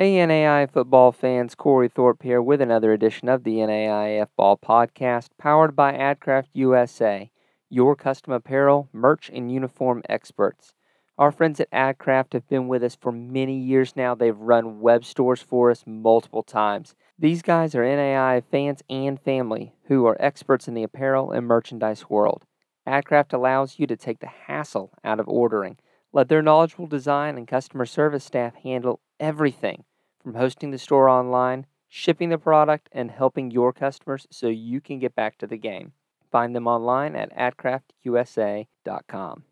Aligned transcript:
Hey, 0.00 0.12
NAIA 0.12 0.70
football 0.70 1.10
fans, 1.10 1.56
Cory 1.56 1.88
Thorpe 1.88 2.22
here 2.22 2.40
with 2.40 2.60
another 2.60 2.92
edition 2.92 3.28
of 3.28 3.42
the 3.42 3.56
NAIF 3.56 4.28
Ball 4.36 4.56
Podcast, 4.56 5.30
powered 5.38 5.74
by 5.74 5.92
AdCraft 5.92 6.50
USA, 6.52 7.32
your 7.68 7.96
custom 7.96 8.32
apparel, 8.32 8.88
merch, 8.92 9.28
and 9.28 9.50
uniform 9.50 10.04
experts. 10.08 10.72
Our 11.18 11.32
friends 11.32 11.58
at 11.58 11.68
AdCraft 11.72 12.34
have 12.34 12.46
been 12.46 12.68
with 12.68 12.84
us 12.84 12.94
for 12.94 13.10
many 13.10 13.58
years 13.58 13.96
now. 13.96 14.14
They've 14.14 14.38
run 14.38 14.78
web 14.78 15.04
stores 15.04 15.42
for 15.42 15.72
us 15.72 15.82
multiple 15.84 16.44
times. 16.44 16.94
These 17.18 17.42
guys 17.42 17.74
are 17.74 17.82
NAIA 17.82 18.44
fans 18.52 18.84
and 18.88 19.20
family 19.20 19.74
who 19.88 20.06
are 20.06 20.16
experts 20.20 20.68
in 20.68 20.74
the 20.74 20.84
apparel 20.84 21.32
and 21.32 21.44
merchandise 21.44 22.08
world. 22.08 22.44
AdCraft 22.86 23.32
allows 23.32 23.80
you 23.80 23.88
to 23.88 23.96
take 23.96 24.20
the 24.20 24.30
hassle 24.46 24.92
out 25.02 25.18
of 25.18 25.26
ordering. 25.26 25.76
Let 26.12 26.28
their 26.28 26.40
knowledgeable 26.40 26.86
design 26.86 27.36
and 27.36 27.48
customer 27.48 27.84
service 27.84 28.24
staff 28.24 28.54
handle 28.54 29.00
everything 29.18 29.82
from 30.28 30.34
hosting 30.34 30.72
the 30.72 30.76
store 30.76 31.08
online, 31.08 31.64
shipping 31.88 32.28
the 32.28 32.36
product, 32.36 32.90
and 32.92 33.10
helping 33.10 33.50
your 33.50 33.72
customers 33.72 34.26
so 34.30 34.48
you 34.48 34.78
can 34.78 34.98
get 34.98 35.14
back 35.14 35.38
to 35.38 35.46
the 35.46 35.56
game. 35.56 35.92
Find 36.30 36.54
them 36.54 36.66
online 36.66 37.16
at 37.16 37.34
adcraftusa.com. 37.34 39.44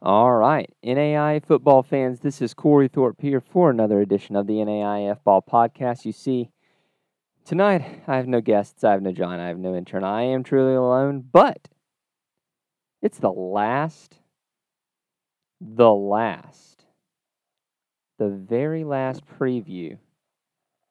All 0.00 0.32
right, 0.32 0.70
NAIA 0.82 1.44
football 1.44 1.82
fans, 1.82 2.20
this 2.20 2.40
is 2.40 2.54
Cory 2.54 2.88
Thorpe 2.88 3.20
here 3.20 3.42
for 3.42 3.68
another 3.68 4.00
edition 4.00 4.36
of 4.36 4.46
the 4.46 4.54
NAIF 4.54 5.22
Ball 5.22 5.42
Podcast. 5.42 6.06
You 6.06 6.12
see, 6.12 6.48
tonight 7.44 8.04
I 8.08 8.16
have 8.16 8.26
no 8.26 8.40
guests, 8.40 8.84
I 8.84 8.92
have 8.92 9.02
no 9.02 9.12
John, 9.12 9.38
I 9.38 9.48
have 9.48 9.58
no 9.58 9.76
intern. 9.76 10.02
I 10.02 10.22
am 10.22 10.44
truly 10.44 10.74
alone, 10.74 11.22
but 11.30 11.68
it's 13.02 13.18
the 13.18 13.32
last, 13.32 14.20
the 15.60 15.92
last, 15.92 16.73
the 18.18 18.28
very 18.28 18.84
last 18.84 19.22
preview 19.26 19.98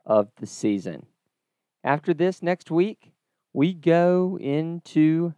of 0.05 0.29
the 0.39 0.45
season. 0.45 1.05
After 1.83 2.13
this, 2.13 2.41
next 2.41 2.71
week, 2.71 3.11
we 3.53 3.73
go 3.73 4.37
into 4.39 5.33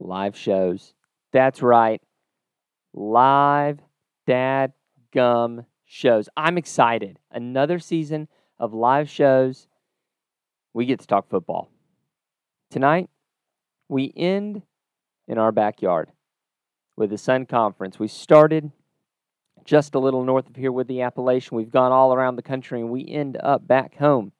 live 0.00 0.36
shows. 0.36 0.94
That's 1.32 1.62
right 1.62 2.00
live 2.98 3.78
dad 4.26 4.72
gum 5.12 5.64
shows. 5.84 6.28
I'm 6.36 6.58
excited. 6.58 7.18
Another 7.30 7.78
season 7.78 8.28
of 8.58 8.74
live 8.74 9.08
shows. 9.08 9.68
We 10.74 10.86
get 10.86 11.00
to 11.00 11.06
talk 11.06 11.28
football. 11.28 11.70
Tonight, 12.70 13.08
we 13.88 14.12
end 14.16 14.62
in 15.26 15.38
our 15.38 15.52
backyard 15.52 16.10
with 16.96 17.10
the 17.10 17.18
Sun 17.18 17.46
Conference. 17.46 17.98
We 17.98 18.08
started 18.08 18.70
just 19.68 19.94
a 19.94 19.98
little 19.98 20.24
north 20.24 20.48
of 20.48 20.56
here 20.56 20.72
with 20.72 20.88
the 20.88 21.02
Appalachian. 21.02 21.54
We've 21.54 21.70
gone 21.70 21.92
all 21.92 22.14
around 22.14 22.36
the 22.36 22.42
country 22.42 22.80
and 22.80 22.88
we 22.88 23.06
end 23.06 23.36
up 23.38 23.68
back 23.68 23.96
home 23.96 24.32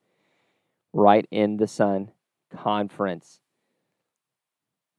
right 0.95 1.27
in 1.31 1.59
the 1.59 1.67
Sun 1.67 2.13
Conference. 2.57 3.39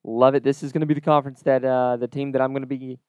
Love 0.03 0.35
it. 0.35 0.43
This 0.43 0.61
is 0.61 0.71
going 0.71 0.81
to 0.81 0.85
be 0.85 0.93
the 0.93 1.01
conference 1.01 1.41
that 1.41 1.65
uh, 1.65 1.97
the 1.97 2.07
team 2.07 2.33
that 2.33 2.43
I'm 2.43 2.51
going 2.51 2.61
to 2.61 2.67
be 2.67 2.99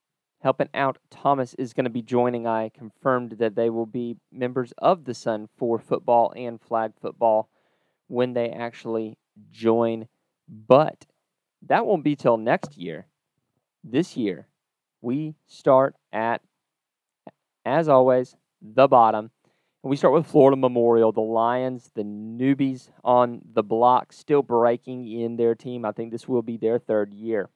helping 0.42 0.70
out 0.72 0.96
Thomas 1.10 1.52
is 1.58 1.74
going 1.74 1.84
to 1.84 1.90
be 1.90 2.00
joining. 2.00 2.46
I 2.46 2.70
confirmed 2.70 3.32
that 3.32 3.54
they 3.54 3.68
will 3.68 3.84
be 3.84 4.16
members 4.32 4.72
of 4.78 5.04
the 5.04 5.12
Sun 5.12 5.50
for 5.58 5.78
football 5.78 6.32
and 6.34 6.58
flag 6.58 6.92
football 7.02 7.50
when 8.06 8.32
they 8.32 8.48
actually 8.48 9.18
join. 9.52 10.08
But 10.48 11.04
that 11.66 11.84
won't 11.84 12.02
be 12.02 12.16
till 12.16 12.38
next 12.38 12.78
year. 12.78 13.08
This 13.84 14.16
year, 14.16 14.48
we 15.02 15.34
start 15.46 15.96
at, 16.14 16.40
as 17.70 17.88
always, 17.88 18.36
the 18.60 18.88
bottom. 18.88 19.30
We 19.82 19.96
start 19.96 20.12
with 20.12 20.26
Florida 20.26 20.56
Memorial, 20.56 21.12
the 21.12 21.20
Lions, 21.20 21.90
the 21.94 22.02
newbies 22.02 22.90
on 23.02 23.40
the 23.54 23.62
block, 23.62 24.12
still 24.12 24.42
breaking 24.42 25.08
in 25.08 25.36
their 25.36 25.54
team. 25.54 25.84
I 25.84 25.92
think 25.92 26.10
this 26.10 26.28
will 26.28 26.42
be 26.42 26.58
their 26.58 26.78
third 26.78 27.14
year. 27.14 27.48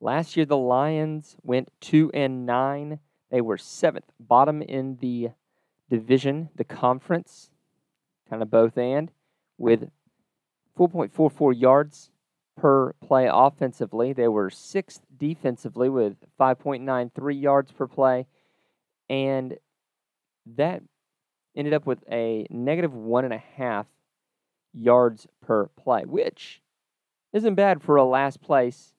Last 0.00 0.36
year, 0.36 0.46
the 0.46 0.56
Lions 0.56 1.36
went 1.42 1.70
two 1.80 2.10
and 2.14 2.46
nine. 2.46 3.00
They 3.30 3.40
were 3.40 3.58
seventh, 3.58 4.10
bottom 4.18 4.62
in 4.62 4.96
the 5.00 5.30
division, 5.90 6.48
the 6.54 6.64
conference, 6.64 7.50
kind 8.30 8.42
of 8.42 8.50
both 8.50 8.78
and, 8.78 9.10
with 9.58 9.90
4.44 10.78 11.60
yards 11.60 12.10
per 12.56 12.92
play 13.04 13.28
offensively. 13.30 14.12
They 14.12 14.28
were 14.28 14.50
sixth 14.50 15.02
defensively 15.16 15.88
with 15.88 16.16
5.93 16.40 17.40
yards 17.40 17.72
per 17.72 17.86
play, 17.86 18.26
and 19.08 19.56
that 20.56 20.82
ended 21.56 21.72
up 21.74 21.86
with 21.86 22.02
a 22.10 22.46
negative 22.50 22.94
one 22.94 23.24
and 23.24 23.34
a 23.34 23.42
half 23.56 23.86
yards 24.72 25.26
per 25.40 25.66
play, 25.66 26.04
which 26.04 26.60
isn't 27.32 27.54
bad 27.54 27.82
for 27.82 27.96
a 27.96 28.04
last 28.04 28.40
place 28.40 28.94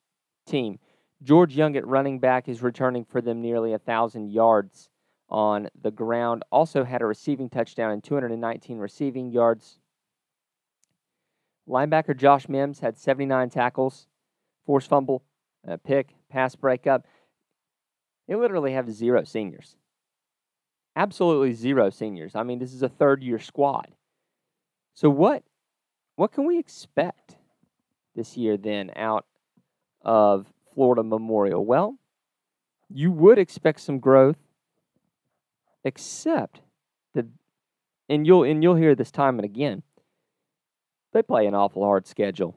team. 0.46 0.78
George 1.22 1.54
Young 1.56 1.76
at 1.76 1.86
running 1.86 2.18
back 2.18 2.48
is 2.48 2.62
returning 2.62 3.04
for 3.04 3.20
them 3.20 3.40
nearly 3.40 3.70
a 3.70 3.78
1,000 3.78 4.30
yards 4.30 4.90
on 5.28 5.68
the 5.80 5.90
ground. 5.90 6.44
Also 6.52 6.84
had 6.84 7.02
a 7.02 7.06
receiving 7.06 7.48
touchdown 7.48 7.90
and 7.90 8.04
219 8.04 8.78
receiving 8.78 9.30
yards. 9.30 9.78
Linebacker 11.68 12.16
Josh 12.16 12.48
Mims 12.48 12.80
had 12.80 12.96
79 12.96 13.50
tackles, 13.50 14.06
forced 14.64 14.88
fumble, 14.88 15.22
pick, 15.84 16.14
pass 16.30 16.54
breakup. 16.54 17.06
They 18.28 18.34
literally 18.34 18.72
have 18.72 18.90
zero 18.90 19.24
seniors. 19.24 19.76
Absolutely 20.96 21.52
zero 21.52 21.90
seniors. 21.90 22.34
I 22.34 22.42
mean, 22.42 22.58
this 22.58 22.72
is 22.72 22.82
a 22.82 22.88
third 22.88 23.22
year 23.22 23.38
squad. 23.38 23.88
So 24.94 25.10
what 25.10 25.42
what 26.16 26.32
can 26.32 26.46
we 26.46 26.58
expect 26.58 27.36
this 28.14 28.38
year 28.38 28.56
then 28.56 28.90
out 28.96 29.26
of 30.02 30.46
Florida 30.74 31.02
Memorial? 31.02 31.64
Well, 31.64 31.98
you 32.88 33.10
would 33.10 33.38
expect 33.38 33.80
some 33.80 33.98
growth, 33.98 34.38
except 35.84 36.62
that, 37.12 37.26
and 38.08 38.26
you'll 38.26 38.44
and 38.44 38.62
you'll 38.62 38.76
hear 38.76 38.94
this 38.94 39.10
time 39.10 39.38
and 39.38 39.44
again. 39.44 39.82
They 41.12 41.22
play 41.22 41.46
an 41.46 41.54
awful 41.54 41.84
hard 41.84 42.06
schedule 42.06 42.56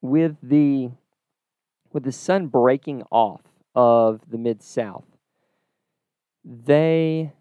with 0.00 0.36
the 0.42 0.90
with 1.92 2.04
the 2.04 2.12
sun 2.12 2.46
breaking 2.46 3.02
off 3.10 3.42
of 3.74 4.22
the 4.30 4.38
mid 4.38 4.62
south. 4.62 5.04
They 6.44 7.32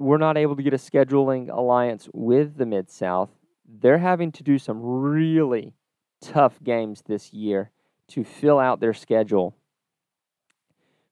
were 0.00 0.18
not 0.18 0.36
able 0.36 0.56
to 0.56 0.62
get 0.62 0.72
a 0.72 0.78
scheduling 0.78 1.50
alliance 1.50 2.08
with 2.12 2.56
the 2.56 2.66
mid 2.66 2.90
south. 2.90 3.30
They're 3.68 3.98
having 3.98 4.32
to 4.32 4.42
do 4.42 4.58
some 4.58 4.80
really 4.82 5.74
tough 6.20 6.62
games 6.62 7.02
this 7.06 7.32
year 7.32 7.70
to 8.08 8.24
fill 8.24 8.58
out 8.58 8.80
their 8.80 8.94
schedule. 8.94 9.56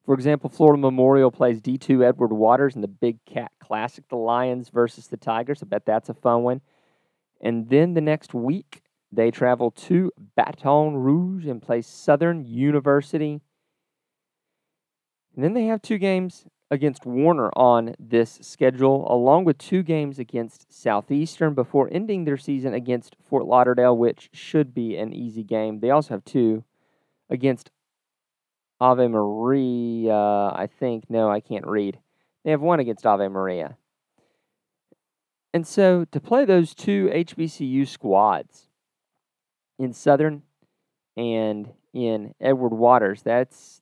For 0.05 0.15
example, 0.15 0.49
Florida 0.49 0.81
Memorial 0.81 1.31
plays 1.31 1.61
D2 1.61 2.03
Edward 2.03 2.33
Waters 2.33 2.75
in 2.75 2.81
the 2.81 2.89
Big 2.89 3.23
Cat 3.27 3.53
Classic, 3.61 4.09
the 4.09 4.17
Lions 4.17 4.71
versus 4.71 5.07
the 5.07 5.19
Tigers. 5.19 5.63
I 5.63 5.67
bet 5.67 5.85
that's 5.85 6.09
a 6.09 6.15
fun 6.15 6.43
one. 6.43 6.63
And 7.43 7.69
then 7.69 7.93
the 7.93 8.01
next 8.01 8.33
week, 8.33 8.83
they 9.13 9.31
travel 9.31 9.71
to 9.71 10.11
Baton 10.35 10.97
Rouge 10.97 11.47
and 11.47 11.63
play 11.63 11.83
Southern 11.83 12.45
University. 12.45 13.43
And 15.35 15.45
then 15.45 15.53
they 15.53 15.67
have 15.67 15.83
two 15.83 15.99
games 15.99 16.47
against 16.71 17.07
Warner 17.07 17.51
on 17.57 17.95
this 17.99 18.39
schedule, 18.43 19.11
along 19.11 19.45
with 19.45 19.59
two 19.59 19.83
games 19.83 20.19
against 20.19 20.73
Southeastern 20.73 21.55
before 21.55 21.89
ending 21.91 22.25
their 22.25 22.37
season 22.37 22.75
against 22.75 23.17
Fort 23.23 23.47
Lauderdale, 23.47 23.97
which 23.97 24.29
should 24.33 24.75
be 24.75 24.97
an 24.97 25.13
easy 25.15 25.43
game. 25.43 25.81
They 25.81 25.91
also 25.91 26.15
have 26.15 26.25
two 26.25 26.65
against 27.31 27.71
Ave 28.81 29.09
Maria, 29.09 30.15
I 30.15 30.69
think. 30.79 31.09
No, 31.09 31.31
I 31.31 31.41
can't 31.41 31.67
read. 31.67 31.99
They 32.45 32.51
have 32.51 32.61
one 32.61 32.81
against 32.81 33.07
Ave 33.07 33.29
Maria. 33.29 33.77
And 35.55 35.67
so 35.67 36.05
to 36.13 36.21
play 36.21 36.45
those 36.45 36.75
two 36.75 37.11
HBCU 37.13 37.89
squads 37.89 38.69
in 39.79 39.93
Southern 39.93 40.43
and 41.17 41.73
in 41.95 42.35
Edward 42.41 42.75
Waters, 42.75 43.23
that's 43.23 43.81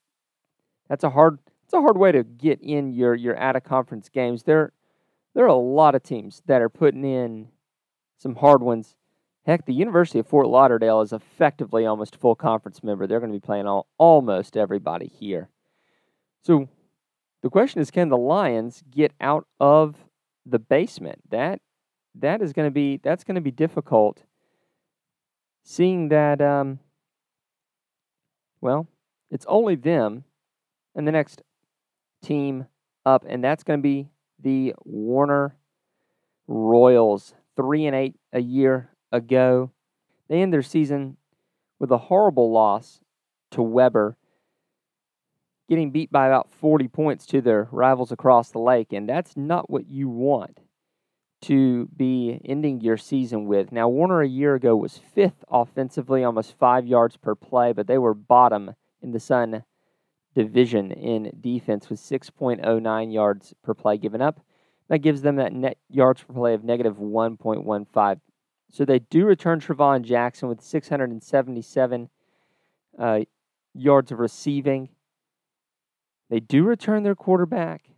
that's 0.88 1.04
a 1.04 1.10
hard 1.10 1.38
it's 1.66 1.74
a 1.74 1.80
hard 1.80 1.98
way 1.98 2.12
to 2.12 2.24
get 2.24 2.60
in 2.62 2.94
your 2.94 3.14
your 3.14 3.38
out 3.38 3.56
of 3.56 3.64
conference 3.64 4.08
games. 4.08 4.44
There 4.44 4.72
there 5.34 5.44
are 5.44 5.48
a 5.48 5.54
lot 5.54 5.94
of 5.94 6.02
teams 6.02 6.42
that 6.46 6.62
are 6.62 6.70
putting 6.70 7.04
in 7.04 7.48
some 8.16 8.36
hard 8.36 8.62
ones 8.62 8.96
Heck, 9.46 9.64
the 9.64 9.72
University 9.72 10.18
of 10.18 10.26
Fort 10.26 10.48
Lauderdale 10.48 11.02
is 11.02 11.12
effectively 11.12 11.86
almost 11.86 12.16
a 12.16 12.18
full 12.18 12.34
conference 12.34 12.82
member. 12.82 13.06
They're 13.06 13.20
going 13.20 13.30
to 13.30 13.38
be 13.38 13.44
playing 13.44 13.68
all, 13.68 13.86
almost 13.96 14.56
everybody 14.56 15.06
here. 15.06 15.48
So 16.42 16.68
the 17.42 17.48
question 17.48 17.80
is 17.80 17.92
can 17.92 18.08
the 18.08 18.16
Lions 18.16 18.82
get 18.90 19.12
out 19.20 19.46
of 19.60 19.94
the 20.44 20.58
basement? 20.58 21.20
That 21.30 21.60
that 22.16 22.42
is 22.42 22.52
going 22.52 22.66
to 22.66 22.72
be 22.72 22.96
that's 22.96 23.22
going 23.22 23.36
to 23.36 23.40
be 23.40 23.52
difficult 23.52 24.24
seeing 25.62 26.08
that 26.08 26.40
um, 26.40 26.80
well, 28.60 28.88
it's 29.30 29.46
only 29.46 29.76
them 29.76 30.24
and 30.96 31.06
the 31.06 31.12
next 31.12 31.42
team 32.22 32.66
up, 33.04 33.24
and 33.28 33.42
that's 33.42 33.62
going 33.62 33.78
to 33.78 33.82
be 33.82 34.08
the 34.42 34.74
Warner 34.84 35.56
Royals. 36.46 37.34
Three 37.56 37.86
and 37.86 37.96
eight 37.96 38.16
a 38.32 38.40
year 38.40 38.90
ago. 39.10 39.70
They 40.28 40.42
end 40.42 40.52
their 40.52 40.62
season 40.62 41.16
with 41.78 41.90
a 41.90 41.98
horrible 41.98 42.50
loss 42.52 43.00
to 43.52 43.62
Webber, 43.62 44.16
getting 45.68 45.90
beat 45.90 46.10
by 46.10 46.26
about 46.26 46.50
40 46.50 46.88
points 46.88 47.26
to 47.26 47.40
their 47.40 47.68
rivals 47.70 48.12
across 48.12 48.50
the 48.50 48.58
lake, 48.58 48.92
and 48.92 49.08
that's 49.08 49.36
not 49.36 49.70
what 49.70 49.88
you 49.88 50.08
want 50.08 50.60
to 51.42 51.86
be 51.96 52.40
ending 52.44 52.80
your 52.80 52.96
season 52.96 53.46
with. 53.46 53.70
Now, 53.70 53.88
Warner 53.88 54.22
a 54.22 54.28
year 54.28 54.54
ago 54.54 54.74
was 54.76 54.98
fifth 54.98 55.44
offensively, 55.50 56.24
almost 56.24 56.58
five 56.58 56.86
yards 56.86 57.16
per 57.16 57.34
play, 57.34 57.72
but 57.72 57.86
they 57.86 57.98
were 57.98 58.14
bottom 58.14 58.74
in 59.00 59.12
the 59.12 59.20
Sun 59.20 59.64
division 60.36 60.92
in 60.92 61.32
defense 61.40 61.88
with 61.88 61.98
6.09 61.98 63.12
yards 63.12 63.54
per 63.64 63.72
play 63.72 63.96
given 63.96 64.20
up. 64.20 64.40
That 64.88 64.98
gives 64.98 65.22
them 65.22 65.36
that 65.36 65.52
net 65.52 65.78
yards 65.88 66.22
per 66.22 66.34
play 66.34 66.52
of 66.52 66.62
negative 66.62 66.98
1.15. 66.98 68.20
So 68.70 68.84
they 68.84 68.98
do 68.98 69.24
return 69.24 69.60
Trevon 69.60 70.02
Jackson 70.02 70.48
with 70.48 70.60
677 70.60 72.10
uh, 72.98 73.20
yards 73.74 74.12
of 74.12 74.18
receiving. 74.18 74.90
They 76.28 76.40
do 76.40 76.64
return 76.64 77.02
their 77.02 77.14
quarterback, 77.14 77.90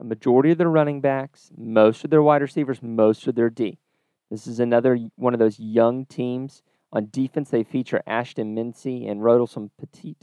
a 0.00 0.04
majority 0.04 0.52
of 0.52 0.58
their 0.58 0.70
running 0.70 1.02
backs, 1.02 1.50
most 1.56 2.02
of 2.02 2.10
their 2.10 2.22
wide 2.22 2.42
receivers, 2.42 2.82
most 2.82 3.26
of 3.26 3.34
their 3.34 3.50
D. 3.50 3.78
This 4.30 4.46
is 4.46 4.58
another 4.58 4.98
one 5.16 5.34
of 5.34 5.40
those 5.40 5.60
young 5.60 6.06
teams. 6.06 6.62
On 6.92 7.08
defense, 7.10 7.50
they 7.50 7.62
feature 7.62 8.02
Ashton 8.06 8.56
Mincy 8.56 9.10
and 9.10 9.20
Rodolson 9.20 9.70
Petit, 9.78 10.16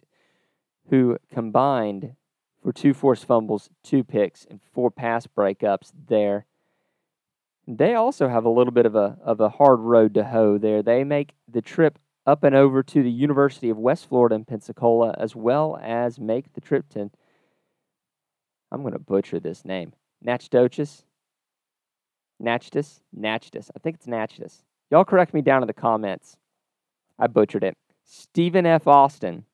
who 0.89 1.17
combined 1.31 2.15
for 2.61 2.71
two 2.71 2.93
forced 2.93 3.25
fumbles, 3.25 3.69
two 3.83 4.03
picks, 4.03 4.45
and 4.45 4.59
four 4.73 4.89
pass 4.89 5.27
breakups 5.27 5.91
there. 6.07 6.45
They 7.67 7.95
also 7.95 8.27
have 8.27 8.45
a 8.45 8.49
little 8.49 8.73
bit 8.73 8.85
of 8.85 8.95
a 8.95 9.17
of 9.23 9.39
a 9.39 9.49
hard 9.49 9.79
road 9.79 10.13
to 10.15 10.25
hoe 10.25 10.57
there. 10.57 10.83
They 10.83 11.03
make 11.03 11.33
the 11.47 11.61
trip 11.61 11.99
up 12.25 12.43
and 12.43 12.55
over 12.55 12.81
to 12.83 13.03
the 13.03 13.11
University 13.11 13.69
of 13.69 13.77
West 13.77 14.09
Florida 14.09 14.35
in 14.35 14.45
Pensacola, 14.45 15.15
as 15.17 15.35
well 15.35 15.79
as 15.81 16.19
make 16.19 16.53
the 16.53 16.61
trip 16.61 16.89
to 16.89 17.09
I'm 18.71 18.81
going 18.81 18.93
to 18.93 18.99
butcher 18.99 19.39
this 19.39 19.63
name. 19.63 19.93
Natchitoches? 20.21 21.03
Natchitoches? 22.39 23.01
Natchitoches. 23.13 23.71
I 23.75 23.79
think 23.79 23.97
it's 23.97 24.07
Natchitoches. 24.07 24.63
Y'all 24.91 25.05
correct 25.05 25.33
me 25.33 25.41
down 25.41 25.63
in 25.63 25.67
the 25.67 25.73
comments. 25.73 26.37
I 27.17 27.27
butchered 27.27 27.63
it. 27.63 27.77
Stephen 28.03 28.65
F. 28.65 28.87
Austin 28.87 29.45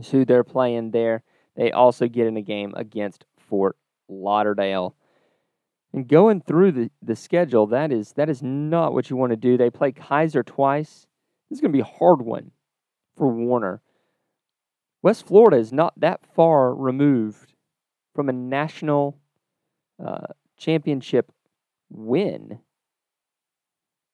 is 0.00 0.10
who 0.10 0.24
they're 0.24 0.44
playing 0.44 0.90
there. 0.90 1.22
They 1.56 1.72
also 1.72 2.06
get 2.06 2.26
in 2.26 2.36
a 2.36 2.42
game 2.42 2.72
against 2.76 3.24
Fort 3.36 3.76
Lauderdale. 4.08 4.94
And 5.92 6.06
going 6.06 6.40
through 6.42 6.72
the, 6.72 6.90
the 7.02 7.16
schedule, 7.16 7.66
that 7.68 7.90
is 7.90 8.12
that 8.12 8.28
is 8.28 8.42
not 8.42 8.92
what 8.92 9.10
you 9.10 9.16
want 9.16 9.30
to 9.30 9.36
do. 9.36 9.56
They 9.56 9.70
play 9.70 9.92
Keiser 9.92 10.44
twice. 10.44 11.06
This 11.48 11.56
is 11.56 11.60
going 11.60 11.72
to 11.72 11.76
be 11.76 11.82
a 11.82 11.98
hard 11.98 12.22
one 12.22 12.50
for 13.16 13.28
Warner. 13.28 13.80
West 15.02 15.26
Florida 15.26 15.56
is 15.56 15.72
not 15.72 15.98
that 15.98 16.20
far 16.34 16.74
removed 16.74 17.54
from 18.14 18.28
a 18.28 18.32
national 18.32 19.18
uh, 20.04 20.26
championship 20.56 21.32
win. 21.88 22.58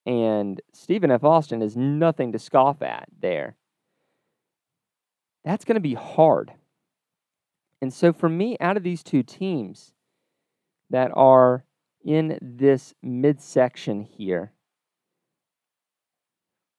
And 0.07 0.61
Stephen 0.73 1.11
F. 1.11 1.25
Austin 1.25 1.63
is 1.63 1.77
nothing 1.77 2.33
to 2.33 2.39
scoff 2.39 2.83
at 2.83 3.09
there. 3.19 3.57
That's 5.45 5.65
going 5.65 5.75
to 5.75 5.81
be 5.81 5.95
hard. 5.95 6.53
And 7.83 7.93
so, 7.93 8.13
for 8.13 8.29
me, 8.29 8.57
out 8.61 8.77
of 8.77 8.83
these 8.83 9.03
two 9.03 9.23
teams 9.23 9.93
that 10.91 11.11
are 11.15 11.65
in 12.03 12.39
this 12.41 12.95
midsection 13.03 14.03
here, 14.03 14.53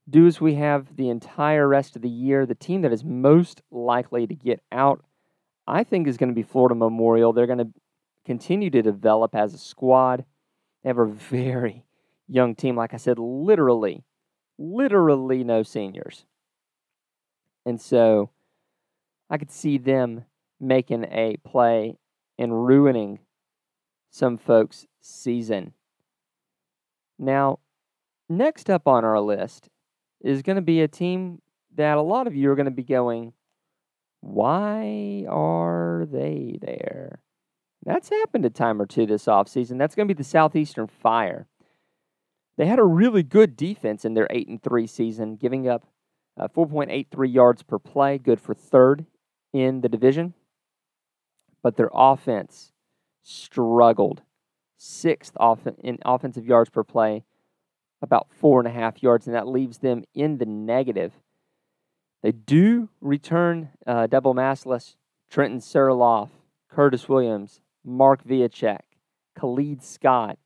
do 0.10 0.26
as 0.26 0.40
we 0.40 0.56
have 0.56 0.96
the 0.96 1.10
entire 1.10 1.68
rest 1.68 1.96
of 1.96 2.02
the 2.02 2.10
year. 2.10 2.46
The 2.46 2.56
team 2.56 2.82
that 2.82 2.94
is 2.94 3.04
most 3.04 3.62
likely 3.72 4.28
to 4.28 4.36
get 4.36 4.62
out 4.72 5.04
I 5.68 5.84
think 5.84 6.08
is 6.08 6.18
going 6.18 6.30
to 6.30 6.36
be 6.36 6.44
Florida 6.44 6.76
Memorial. 6.76 7.34
They're 7.34 7.48
going 7.48 7.60
to 7.60 7.74
continue 8.26 8.70
to 8.70 8.82
develop 8.82 9.36
as 9.36 9.54
a 9.54 9.58
squad. 9.58 10.26
They 10.84 10.90
have 10.90 11.00
a 11.00 11.06
very 11.06 11.86
young 12.28 12.56
team. 12.56 12.76
Like 12.76 12.94
I 12.94 12.98
said, 12.98 13.18
literally, 13.18 14.04
literally 14.58 15.44
no 15.44 15.64
seniors. 15.64 16.26
And 17.66 17.82
so 17.82 18.30
I 19.30 19.38
could 19.38 19.52
see 19.52 19.78
them 19.78 20.26
making 20.60 21.06
a 21.06 21.38
play 21.38 21.98
and 22.38 22.66
ruining 22.66 23.20
some 24.10 24.38
folks' 24.38 24.86
season. 25.02 25.74
Now, 27.18 27.60
next 28.30 28.70
up 28.70 28.88
on 28.88 29.04
our 29.04 29.20
list 29.20 29.70
is 30.22 30.42
going 30.42 30.58
to 30.58 30.62
be 30.62 30.82
a 30.82 30.88
team 30.88 31.42
that 31.76 31.98
a 31.98 32.02
lot 32.02 32.28
of 32.28 32.36
you 32.36 32.52
are 32.52 32.56
going 32.56 32.66
to 32.66 32.72
be 32.72 32.84
going, 32.84 33.34
why 34.22 35.26
are 35.30 36.08
they 36.10 36.58
there? 36.62 37.22
That's 37.86 38.10
happened 38.10 38.46
a 38.46 38.50
time 38.50 38.82
or 38.82 38.86
two 38.86 39.06
this 39.06 39.26
offseason. 39.26 39.78
That's 39.78 39.96
going 39.96 40.08
to 40.08 40.14
be 40.14 40.18
the 40.18 40.24
Southeastern 40.24 40.88
Fire. 40.88 41.48
They 42.58 42.66
had 42.66 42.80
a 42.80 42.84
really 42.84 43.22
good 43.22 43.58
defense 43.58 44.06
in 44.06 44.14
their 44.14 44.28
8 44.30 44.48
and 44.48 44.64
3 44.64 44.88
season, 44.88 45.36
giving 45.36 45.68
up 45.68 45.86
uh, 46.40 46.48
4.83 46.48 47.34
yards 47.34 47.64
per 47.64 47.78
play, 47.78 48.18
good 48.18 48.40
for 48.40 48.54
third 48.54 49.06
in 49.56 49.82
the 49.82 49.90
division. 49.90 50.34
But 51.64 51.78
their 51.78 51.90
offense 51.94 52.72
struggled. 53.24 54.22
Sixth 54.78 55.34
off- 55.38 55.68
in 55.84 56.00
offensive 56.06 56.46
yards 56.46 56.70
per 56.70 56.84
play, 56.84 57.24
about 58.02 58.28
four 58.30 58.60
and 58.60 58.68
a 58.68 58.72
half 58.72 59.02
yards, 59.02 59.26
and 59.26 59.36
that 59.36 59.48
leaves 59.48 59.80
them 59.80 60.04
in 60.14 60.38
the 60.38 60.46
negative 60.46 61.14
they 62.26 62.32
do 62.32 62.90
return 63.02 63.70
uh, 63.86 64.08
double 64.08 64.34
massless 64.34 64.96
Trenton 65.30 65.60
Surloff, 65.60 66.30
Curtis 66.72 67.08
Williams, 67.08 67.62
Mark 67.84 68.24
Viacek, 68.24 68.80
Khalid 69.40 69.84
Scott, 69.84 70.40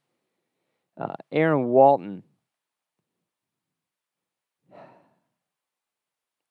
uh, 1.00 1.14
Aaron 1.32 1.68
Walton, 1.68 2.24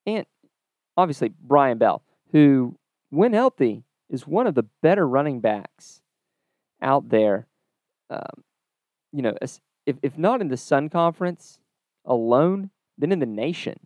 and 0.06 0.24
obviously 0.96 1.30
Brian 1.42 1.76
Bell, 1.76 2.00
who, 2.32 2.76
when 3.10 3.32
healthy, 3.32 3.84
is 4.10 4.26
one 4.26 4.46
of 4.46 4.54
the 4.54 4.66
better 4.82 5.06
running 5.06 5.40
backs 5.40 6.00
out 6.80 7.08
there. 7.08 7.46
Um, 8.10 8.44
you 9.12 9.22
know, 9.22 9.36
if, 9.86 9.96
if 10.02 10.16
not 10.16 10.40
in 10.40 10.48
the 10.48 10.56
Sun 10.56 10.88
Conference 10.88 11.58
alone, 12.04 12.70
then 12.96 13.12
in 13.12 13.18
the 13.18 13.26
nation. 13.26 13.78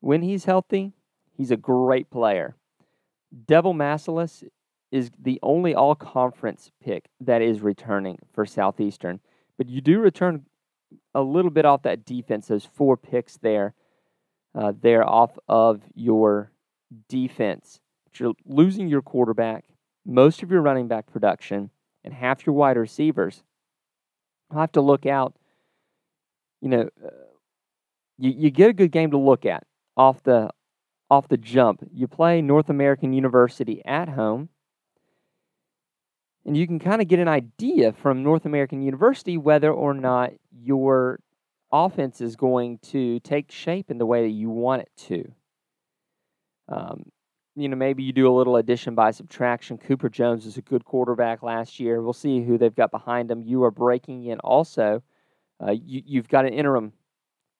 When 0.00 0.22
he's 0.22 0.44
healthy, 0.44 0.92
he's 1.36 1.50
a 1.50 1.56
great 1.56 2.10
player. 2.10 2.56
Devil 3.46 3.74
Massalis 3.74 4.44
is 4.90 5.10
the 5.20 5.38
only 5.42 5.74
all 5.74 5.94
conference 5.94 6.70
pick 6.82 7.08
that 7.20 7.42
is 7.42 7.60
returning 7.60 8.18
for 8.32 8.46
Southeastern. 8.46 9.20
But 9.58 9.68
you 9.68 9.80
do 9.80 9.98
return 9.98 10.46
a 11.14 11.20
little 11.20 11.50
bit 11.50 11.66
off 11.66 11.82
that 11.82 12.06
defense, 12.06 12.46
those 12.46 12.64
four 12.64 12.96
picks 12.96 13.36
there. 13.36 13.74
Uh, 14.54 14.72
they're 14.80 15.06
off 15.06 15.38
of 15.46 15.82
your 15.94 16.50
defense. 17.08 17.80
But 18.04 18.20
you're 18.20 18.34
losing 18.46 18.88
your 18.88 19.02
quarterback, 19.02 19.64
most 20.04 20.42
of 20.42 20.50
your 20.50 20.62
running 20.62 20.88
back 20.88 21.06
production, 21.06 21.70
and 22.04 22.14
half 22.14 22.46
your 22.46 22.54
wide 22.54 22.76
receivers. 22.76 23.42
I'll 24.50 24.60
have 24.60 24.72
to 24.72 24.80
look 24.80 25.06
out. 25.06 25.34
You 26.60 26.68
know, 26.68 26.90
uh, 27.04 27.10
you, 28.18 28.32
you 28.36 28.50
get 28.50 28.70
a 28.70 28.72
good 28.72 28.90
game 28.90 29.10
to 29.10 29.18
look 29.18 29.44
at 29.46 29.64
off 29.96 30.22
the 30.22 30.50
off 31.10 31.28
the 31.28 31.36
jump. 31.36 31.86
You 31.92 32.06
play 32.06 32.42
North 32.42 32.68
American 32.68 33.12
University 33.12 33.82
at 33.84 34.10
home, 34.10 34.48
and 36.44 36.56
you 36.56 36.66
can 36.66 36.78
kind 36.78 37.00
of 37.00 37.08
get 37.08 37.18
an 37.18 37.28
idea 37.28 37.92
from 37.92 38.22
North 38.22 38.44
American 38.44 38.82
University 38.82 39.36
whether 39.36 39.70
or 39.70 39.94
not 39.94 40.32
your 40.50 41.20
offense 41.70 42.20
is 42.20 42.36
going 42.36 42.78
to 42.78 43.20
take 43.20 43.50
shape 43.50 43.90
in 43.90 43.98
the 43.98 44.06
way 44.06 44.22
that 44.22 44.32
you 44.32 44.50
want 44.50 44.82
it 44.82 44.90
to. 44.96 45.32
Um, 46.68 47.04
you 47.56 47.68
know, 47.68 47.76
maybe 47.76 48.02
you 48.02 48.12
do 48.12 48.28
a 48.28 48.36
little 48.36 48.56
addition 48.56 48.94
by 48.94 49.10
subtraction. 49.10 49.78
Cooper 49.78 50.08
Jones 50.08 50.46
is 50.46 50.56
a 50.56 50.62
good 50.62 50.84
quarterback 50.84 51.42
last 51.42 51.80
year. 51.80 52.00
We'll 52.00 52.12
see 52.12 52.42
who 52.42 52.56
they've 52.56 52.74
got 52.74 52.90
behind 52.90 53.28
them. 53.28 53.42
You 53.42 53.64
are 53.64 53.70
breaking 53.70 54.24
in 54.24 54.38
also. 54.40 55.02
Uh, 55.60 55.72
you, 55.72 56.02
you've 56.06 56.28
got 56.28 56.46
an 56.46 56.54
interim 56.54 56.92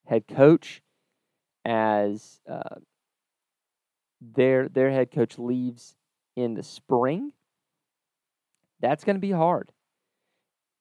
head 0.06 0.28
coach 0.28 0.82
as 1.64 2.40
uh, 2.48 2.76
their 4.20 4.68
their 4.68 4.90
head 4.90 5.10
coach 5.10 5.38
leaves 5.38 5.94
in 6.36 6.54
the 6.54 6.62
spring. 6.62 7.32
That's 8.80 9.04
going 9.04 9.16
to 9.16 9.20
be 9.20 9.32
hard. 9.32 9.72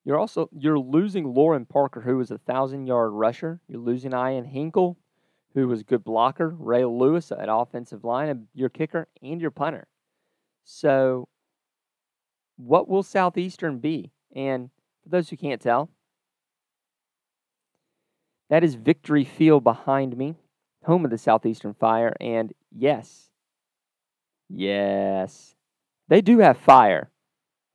You're 0.05 0.19
also 0.19 0.49
you're 0.57 0.79
losing 0.79 1.33
Lauren 1.33 1.65
Parker, 1.65 2.01
who 2.01 2.17
was 2.17 2.31
a 2.31 2.37
thousand 2.37 2.87
yard 2.87 3.11
rusher. 3.13 3.59
You're 3.67 3.81
losing 3.81 4.13
Ian 4.13 4.45
Hinkle, 4.45 4.97
who 5.57 5.67
was 5.67 5.81
a 5.81 5.85
good 5.85 6.03
blocker. 6.03 6.49
Ray 6.49 6.85
Lewis 6.85 7.31
at 7.31 7.47
offensive 7.49 8.03
line, 8.03 8.47
your 8.53 8.69
kicker 8.69 9.07
and 9.23 9.41
your 9.41 9.49
punter. 9.49 9.87
So 10.63 11.27
what 12.57 12.87
will 12.87 13.01
Southeastern 13.01 13.79
be? 13.79 14.11
And 14.35 14.69
for 15.01 15.09
those 15.09 15.29
who 15.29 15.35
can't 15.35 15.59
tell, 15.59 15.89
that 18.51 18.63
is 18.63 18.75
Victory 18.75 19.25
Field 19.25 19.63
behind 19.63 20.15
me, 20.15 20.35
home 20.85 21.03
of 21.03 21.09
the 21.09 21.17
Southeastern 21.17 21.73
Fire. 21.73 22.15
And 22.21 22.53
yes, 22.71 23.31
yes, 24.49 25.55
they 26.07 26.21
do 26.21 26.37
have 26.37 26.59
fire 26.59 27.09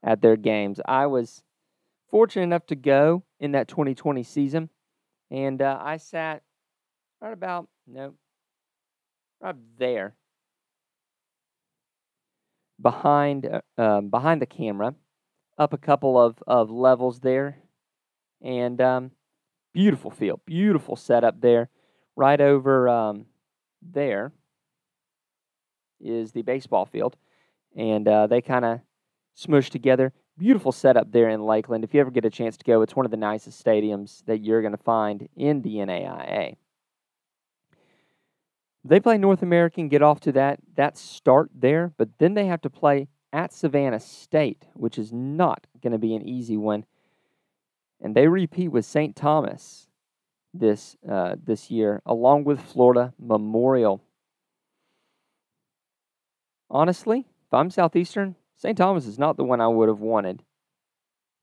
at 0.04 0.22
their 0.22 0.36
games. 0.36 0.80
I 0.86 1.06
was 1.06 1.42
fortunate 2.08 2.44
enough 2.44 2.66
to 2.66 2.76
go 2.76 3.24
in 3.40 3.50
that 3.52 3.66
2020 3.66 4.22
season, 4.22 4.70
and 5.32 5.60
uh, 5.60 5.80
I 5.82 5.96
sat 5.96 6.44
right 7.22 7.32
about, 7.32 7.68
no, 7.86 8.14
right 9.40 9.54
there 9.78 10.16
behind 12.80 13.46
uh, 13.46 13.60
um, 13.80 14.08
behind 14.08 14.42
the 14.42 14.46
camera, 14.46 14.94
up 15.56 15.72
a 15.72 15.78
couple 15.78 16.20
of, 16.20 16.42
of 16.46 16.68
levels 16.70 17.20
there, 17.20 17.58
and 18.42 18.80
um, 18.80 19.12
beautiful 19.72 20.10
field, 20.10 20.40
beautiful 20.44 20.96
setup 20.96 21.40
there. 21.40 21.68
Right 22.14 22.40
over 22.40 22.88
um, 22.88 23.26
there 23.80 24.32
is 26.00 26.32
the 26.32 26.42
baseball 26.42 26.84
field, 26.84 27.16
and 27.74 28.06
uh, 28.06 28.26
they 28.26 28.42
kind 28.42 28.64
of 28.64 28.80
smushed 29.38 29.70
together. 29.70 30.12
Beautiful 30.36 30.72
setup 30.72 31.12
there 31.12 31.28
in 31.28 31.42
Lakeland. 31.42 31.84
If 31.84 31.94
you 31.94 32.00
ever 32.00 32.10
get 32.10 32.24
a 32.24 32.30
chance 32.30 32.56
to 32.56 32.64
go, 32.64 32.82
it's 32.82 32.96
one 32.96 33.04
of 33.04 33.10
the 33.10 33.16
nicest 33.16 33.64
stadiums 33.64 34.24
that 34.26 34.38
you're 34.38 34.60
going 34.60 34.76
to 34.76 34.82
find 34.82 35.28
in 35.36 35.62
the 35.62 35.76
NAIA. 35.76 36.56
They 38.84 38.98
play 38.98 39.16
North 39.16 39.42
American, 39.42 39.88
get 39.88 40.02
off 40.02 40.20
to 40.20 40.32
that 40.32 40.58
that 40.76 40.96
start 40.96 41.50
there, 41.54 41.92
but 41.96 42.18
then 42.18 42.34
they 42.34 42.46
have 42.46 42.60
to 42.62 42.70
play 42.70 43.08
at 43.32 43.52
Savannah 43.52 44.00
State, 44.00 44.66
which 44.74 44.98
is 44.98 45.12
not 45.12 45.66
going 45.82 45.92
to 45.92 45.98
be 45.98 46.14
an 46.14 46.28
easy 46.28 46.56
one. 46.56 46.84
And 48.00 48.14
they 48.14 48.26
repeat 48.26 48.68
with 48.68 48.84
St. 48.84 49.14
Thomas 49.14 49.86
this 50.52 50.96
uh, 51.08 51.36
this 51.42 51.70
year, 51.70 52.02
along 52.04 52.44
with 52.44 52.60
Florida 52.60 53.14
Memorial. 53.18 54.02
Honestly, 56.68 57.26
if 57.46 57.54
I'm 57.54 57.70
Southeastern, 57.70 58.34
St. 58.56 58.76
Thomas 58.76 59.06
is 59.06 59.18
not 59.18 59.36
the 59.36 59.44
one 59.44 59.60
I 59.60 59.68
would 59.68 59.88
have 59.88 60.00
wanted 60.00 60.42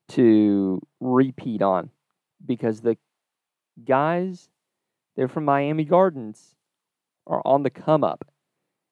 to 0.09 0.81
repeat 0.99 1.61
on 1.61 1.91
because 2.45 2.81
the 2.81 2.97
guys, 3.85 4.49
they're 5.15 5.27
from 5.27 5.45
Miami 5.45 5.85
Gardens, 5.85 6.55
are 7.29 7.41
on 7.45 7.63
the 7.63 7.69
come 7.69 8.03
up. 8.03 8.25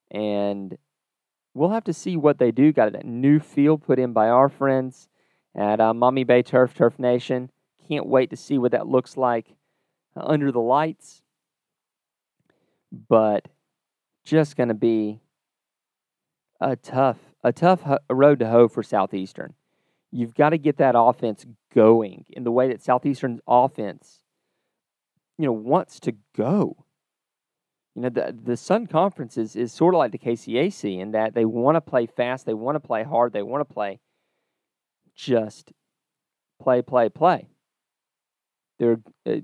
And 0.09 0.77
we'll 1.53 1.71
have 1.71 1.83
to 1.85 1.93
see 1.93 2.15
what 2.15 2.37
they 2.37 2.51
do. 2.51 2.71
Got 2.71 2.95
a 2.95 3.05
new 3.05 3.39
field 3.39 3.83
put 3.83 3.99
in 3.99 4.13
by 4.13 4.29
our 4.29 4.47
friends 4.47 5.09
at 5.55 5.81
uh, 5.81 5.93
Maumee 5.93 6.23
Bay 6.23 6.43
Turf, 6.43 6.73
Turf 6.73 6.97
Nation. 6.99 7.49
Can't 7.89 8.05
wait 8.05 8.29
to 8.29 8.37
see 8.37 8.57
what 8.57 8.71
that 8.71 8.87
looks 8.87 9.17
like 9.17 9.55
under 10.15 10.51
the 10.51 10.61
lights. 10.61 11.21
But 12.91 13.47
just 14.23 14.55
going 14.55 14.69
to 14.69 14.75
be 14.75 15.19
a 16.61 16.75
tough, 16.75 17.17
a 17.43 17.51
tough 17.51 17.81
road 18.09 18.39
to 18.39 18.49
hoe 18.49 18.67
for 18.67 18.83
Southeastern. 18.83 19.53
You've 20.11 20.35
got 20.35 20.49
to 20.51 20.57
get 20.57 20.77
that 20.77 20.95
offense 20.97 21.45
going 21.73 22.25
in 22.29 22.43
the 22.43 22.51
way 22.51 22.69
that 22.69 22.81
Southeastern's 22.81 23.41
offense, 23.47 24.19
you 25.37 25.45
know, 25.45 25.51
wants 25.51 25.99
to 26.01 26.15
go. 26.35 26.85
You 27.97 28.03
know, 28.03 28.09
the 28.09 28.37
the 28.43 28.55
Sun 28.55 28.85
Conference 28.85 29.39
is, 29.39 29.55
is 29.55 29.73
sort 29.73 29.95
of 29.95 29.97
like 29.97 30.11
the 30.11 30.19
KCAC 30.19 30.99
in 30.99 31.13
that 31.13 31.33
they 31.33 31.45
want 31.45 31.77
to 31.77 31.81
play 31.81 32.05
fast, 32.05 32.45
they 32.45 32.53
want 32.53 32.75
to 32.75 32.79
play 32.79 33.01
hard, 33.01 33.33
they 33.33 33.41
want 33.41 33.67
to 33.67 33.73
play 33.73 33.99
just 35.15 35.71
play, 36.61 36.83
play, 36.83 37.09
play. 37.09 37.47
They're 38.77 38.99
a, 39.25 39.41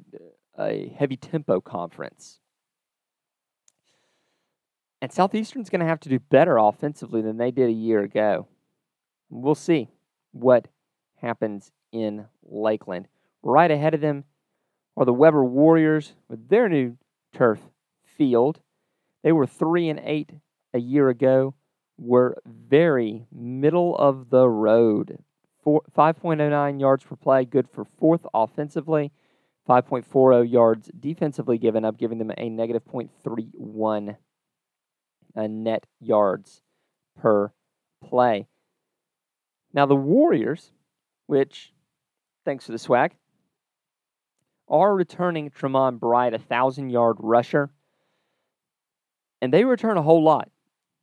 a 0.59 0.93
heavy 0.95 1.17
tempo 1.17 1.61
conference. 1.61 2.41
And 5.01 5.11
Southeastern's 5.11 5.71
going 5.71 5.81
to 5.81 5.87
have 5.87 6.01
to 6.01 6.09
do 6.09 6.19
better 6.19 6.57
offensively 6.57 7.23
than 7.23 7.37
they 7.37 7.49
did 7.49 7.69
a 7.69 7.73
year 7.73 8.01
ago. 8.01 8.47
We'll 9.31 9.55
see 9.55 9.89
what 10.31 10.67
happens 11.15 11.71
in 11.91 12.27
Lakeland. 12.43 13.07
Right 13.41 13.71
ahead 13.71 13.95
of 13.95 14.01
them 14.01 14.25
are 14.95 15.05
the 15.05 15.11
Webber 15.11 15.43
Warriors 15.43 16.13
with 16.29 16.49
their 16.49 16.69
new 16.69 16.97
turf 17.33 17.59
field. 18.17 18.61
They 19.23 19.31
were 19.31 19.47
three 19.47 19.89
and 19.89 20.01
eight 20.03 20.31
a 20.73 20.79
year 20.79 21.09
ago. 21.09 21.55
Were 21.97 22.37
very 22.45 23.27
middle 23.31 23.95
of 23.95 24.29
the 24.29 24.49
road. 24.49 25.19
Four, 25.63 25.83
5.09 25.95 26.79
yards 26.79 27.03
per 27.03 27.15
play, 27.15 27.45
good 27.45 27.69
for 27.69 27.85
fourth 27.85 28.25
offensively. 28.33 29.11
5.40 29.69 30.51
yards 30.51 30.91
defensively 30.99 31.57
given 31.57 31.85
up, 31.85 31.97
giving 31.97 32.17
them 32.17 32.31
a 32.37 32.49
negative 32.49 32.83
0.31 32.85 34.17
uh, 35.35 35.47
net 35.47 35.85
yards 36.01 36.61
per 37.19 37.53
play. 38.03 38.47
Now, 39.73 39.85
the 39.85 39.95
Warriors, 39.95 40.71
which, 41.27 41.73
thanks 42.43 42.65
for 42.65 42.73
the 42.73 42.79
swag, 42.79 43.15
are 44.67 44.95
returning 44.95 45.49
Tremont 45.49 45.99
Bright, 45.99 46.33
a 46.33 46.37
1,000 46.37 46.89
yard 46.89 47.17
rusher 47.19 47.71
and 49.43 49.51
they 49.51 49.65
return 49.65 49.97
a 49.97 50.01
whole 50.01 50.23
lot. 50.23 50.49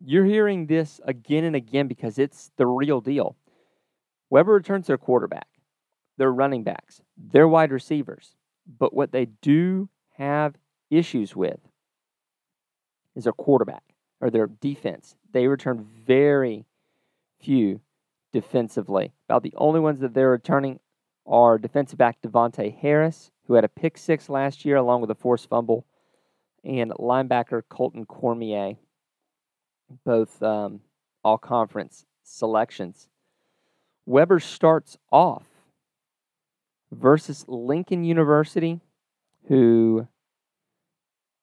You're 0.02 0.24
hearing 0.24 0.64
this 0.64 0.98
again 1.04 1.44
and 1.44 1.54
again 1.54 1.88
because 1.88 2.18
it's 2.18 2.50
the 2.56 2.66
real 2.66 3.02
deal. 3.02 3.36
Webber 4.30 4.54
returns 4.54 4.86
their 4.86 4.96
quarterback, 4.96 5.46
their 6.16 6.32
running 6.32 6.64
backs, 6.64 7.02
their 7.18 7.46
wide 7.46 7.70
receivers. 7.70 8.34
But 8.66 8.94
what 8.94 9.12
they 9.12 9.26
do 9.26 9.90
have 10.16 10.54
issues 10.90 11.36
with 11.36 11.60
is 13.14 13.24
their 13.24 13.34
quarterback 13.34 13.82
or 14.22 14.30
their 14.30 14.46
defense. 14.46 15.16
They 15.30 15.46
return 15.46 15.86
very 16.06 16.64
few 17.42 17.82
defensively. 18.32 19.12
About 19.28 19.42
the 19.42 19.52
only 19.58 19.80
ones 19.80 20.00
that 20.00 20.14
they're 20.14 20.30
returning 20.30 20.80
are 21.26 21.58
defensive 21.58 21.98
back 21.98 22.22
Devontae 22.22 22.74
Harris, 22.74 23.32
who 23.48 23.52
had 23.52 23.64
a 23.64 23.68
pick 23.68 23.98
six 23.98 24.30
last 24.30 24.64
year 24.64 24.76
along 24.76 25.02
with 25.02 25.10
a 25.10 25.14
forced 25.14 25.50
fumble, 25.50 25.84
and 26.64 26.90
linebacker 26.92 27.62
Colton 27.68 28.04
Cormier, 28.04 28.74
both 30.04 30.42
um, 30.42 30.80
all 31.24 31.38
conference 31.38 32.04
selections. 32.22 33.08
Webber 34.06 34.40
starts 34.40 34.96
off 35.12 35.44
versus 36.90 37.44
Lincoln 37.48 38.04
University, 38.04 38.80
who 39.48 40.06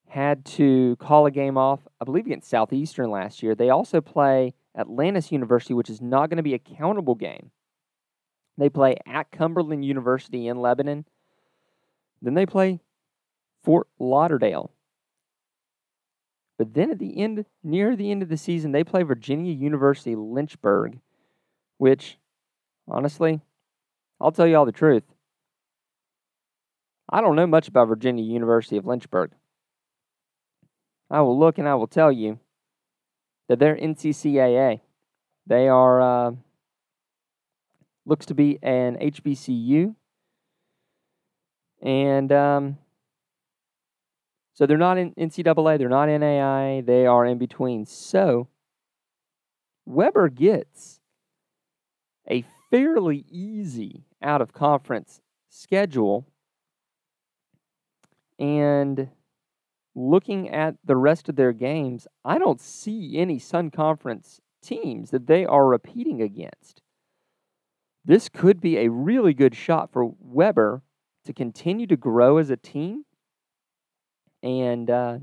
had 0.08 0.46
to 0.46 0.96
call 0.98 1.26
a 1.26 1.32
game 1.32 1.58
off, 1.58 1.80
I 2.02 2.06
believe, 2.06 2.26
against 2.26 2.50
Southeastern 2.50 3.12
last 3.12 3.44
year. 3.44 3.56
They 3.56 3.70
also 3.70 4.02
play 4.02 4.54
Atlantis 4.78 5.32
University, 5.32 5.74
which 5.74 5.90
is 5.90 6.02
not 6.02 6.30
going 6.30 6.38
to 6.38 6.44
be 6.44 6.54
a 6.54 6.60
countable 6.60 7.16
game. 7.16 7.52
They 8.58 8.70
play 8.70 8.98
at 9.06 9.32
Cumberland 9.32 9.86
University 9.86 10.48
in 10.48 10.62
Lebanon. 10.62 11.06
Then 12.22 12.34
they 12.34 12.46
play 12.46 12.80
Fort 13.64 13.88
Lauderdale 14.00 14.72
but 16.58 16.74
then 16.74 16.90
at 16.92 17.00
the 17.00 17.20
end, 17.20 17.46
near 17.64 17.96
the 17.96 18.12
end 18.12 18.24
of 18.24 18.30
the 18.30 18.38
season, 18.38 18.72
they 18.72 18.84
play 18.84 19.04
Virginia 19.04 19.54
University 19.54 20.16
Lynchburg, 20.16 21.00
which, 21.78 22.18
honestly, 22.88 23.42
I'll 24.20 24.32
tell 24.32 24.48
you 24.48 24.58
all 24.58 24.66
the 24.66 24.72
truth. 24.72 25.04
I 27.10 27.22
don't 27.22 27.36
know 27.36 27.48
much 27.48 27.68
about 27.68 27.88
Virginia 27.88 28.24
University 28.24 28.76
of 28.76 28.86
Lynchburg. 28.86 29.32
I 31.10 31.22
will 31.22 31.40
look 31.40 31.58
and 31.58 31.68
I 31.68 31.76
will 31.76 31.88
tell 31.88 32.12
you 32.12 32.40
that 33.48 33.60
they're 33.60 33.78
NCCAA. 33.78 34.82
They 35.46 35.68
are, 35.70 36.02
uh, 36.02 36.32
looks 38.06 38.26
to 38.26 38.34
be 38.34 38.58
an 38.64 38.98
HBCU. 38.98 39.96
And 41.82 42.32
um, 42.32 42.78
so 44.58 44.66
they're 44.66 44.76
not 44.76 44.98
in 44.98 45.14
NCAA, 45.14 45.78
they're 45.78 45.88
not 45.88 46.10
NAIA, 46.10 46.84
they 46.84 47.06
are 47.06 47.24
in 47.28 47.38
between. 47.38 47.86
So 47.86 48.48
Webber 49.86 50.30
gets 50.30 51.00
a 52.28 52.44
fairly 52.72 53.24
easy 53.30 54.06
out 54.20 54.42
of 54.42 54.54
conference 54.54 55.22
schedule. 55.48 56.26
And 58.40 59.10
looking 59.94 60.50
at 60.50 60.78
the 60.84 60.98
rest 60.98 61.30
of 61.30 61.36
their 61.36 61.54
games, 61.54 62.08
I 62.26 62.40
don't 62.40 62.60
see 62.60 63.20
any 63.20 63.38
Sun 63.38 63.70
Conference 63.70 64.42
teams 64.64 65.12
that 65.12 65.28
they 65.28 65.46
are 65.46 65.68
repeating 65.68 66.20
against. 66.20 66.82
This 68.04 68.28
could 68.28 68.60
be 68.60 68.78
a 68.78 68.90
really 68.90 69.36
good 69.36 69.54
shot 69.54 69.92
for 69.94 70.16
Webber 70.20 70.82
to 71.26 71.34
continue 71.34 71.86
to 71.86 71.96
grow 71.96 72.38
as 72.38 72.50
a 72.50 72.58
team 72.58 73.04
and 74.48 74.90
uh, 74.90 75.18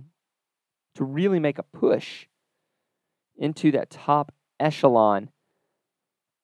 to 0.94 1.04
really 1.04 1.38
make 1.38 1.58
a 1.58 1.62
push 1.62 2.26
into 3.38 3.72
that 3.72 3.88
top 3.88 4.32
echelon 4.60 5.30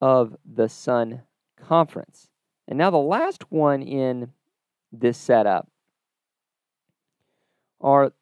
of 0.01 0.35
the 0.43 0.67
Sun 0.67 1.21
Conference. 1.61 2.27
And 2.67 2.77
now 2.77 2.89
the 2.89 2.97
last 2.97 3.51
one 3.51 3.83
in 3.83 4.31
this 4.91 5.17
setup 5.17 5.69
are 7.79 8.13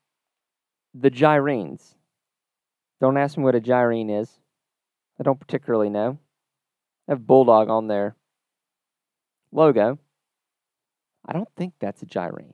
the 0.94 1.10
gyrenes. 1.10 1.96
Don't 3.00 3.18
ask 3.18 3.38
me 3.38 3.46
what 3.46 3.56
a 3.56 3.62
gyrene 3.62 4.10
is. 4.10 4.30
I 5.20 5.24
don't 5.24 5.40
particularly 5.40 5.90
know. 5.90 6.20
I 7.08 7.14
have 7.14 7.26
Bulldog 7.26 7.70
on 7.70 7.88
their 7.88 8.16
logo. 9.54 10.00
I 11.26 11.34
don't 11.34 11.50
think 11.56 11.74
that's 11.80 12.02
a 12.02 12.06
gyrene. 12.06 12.54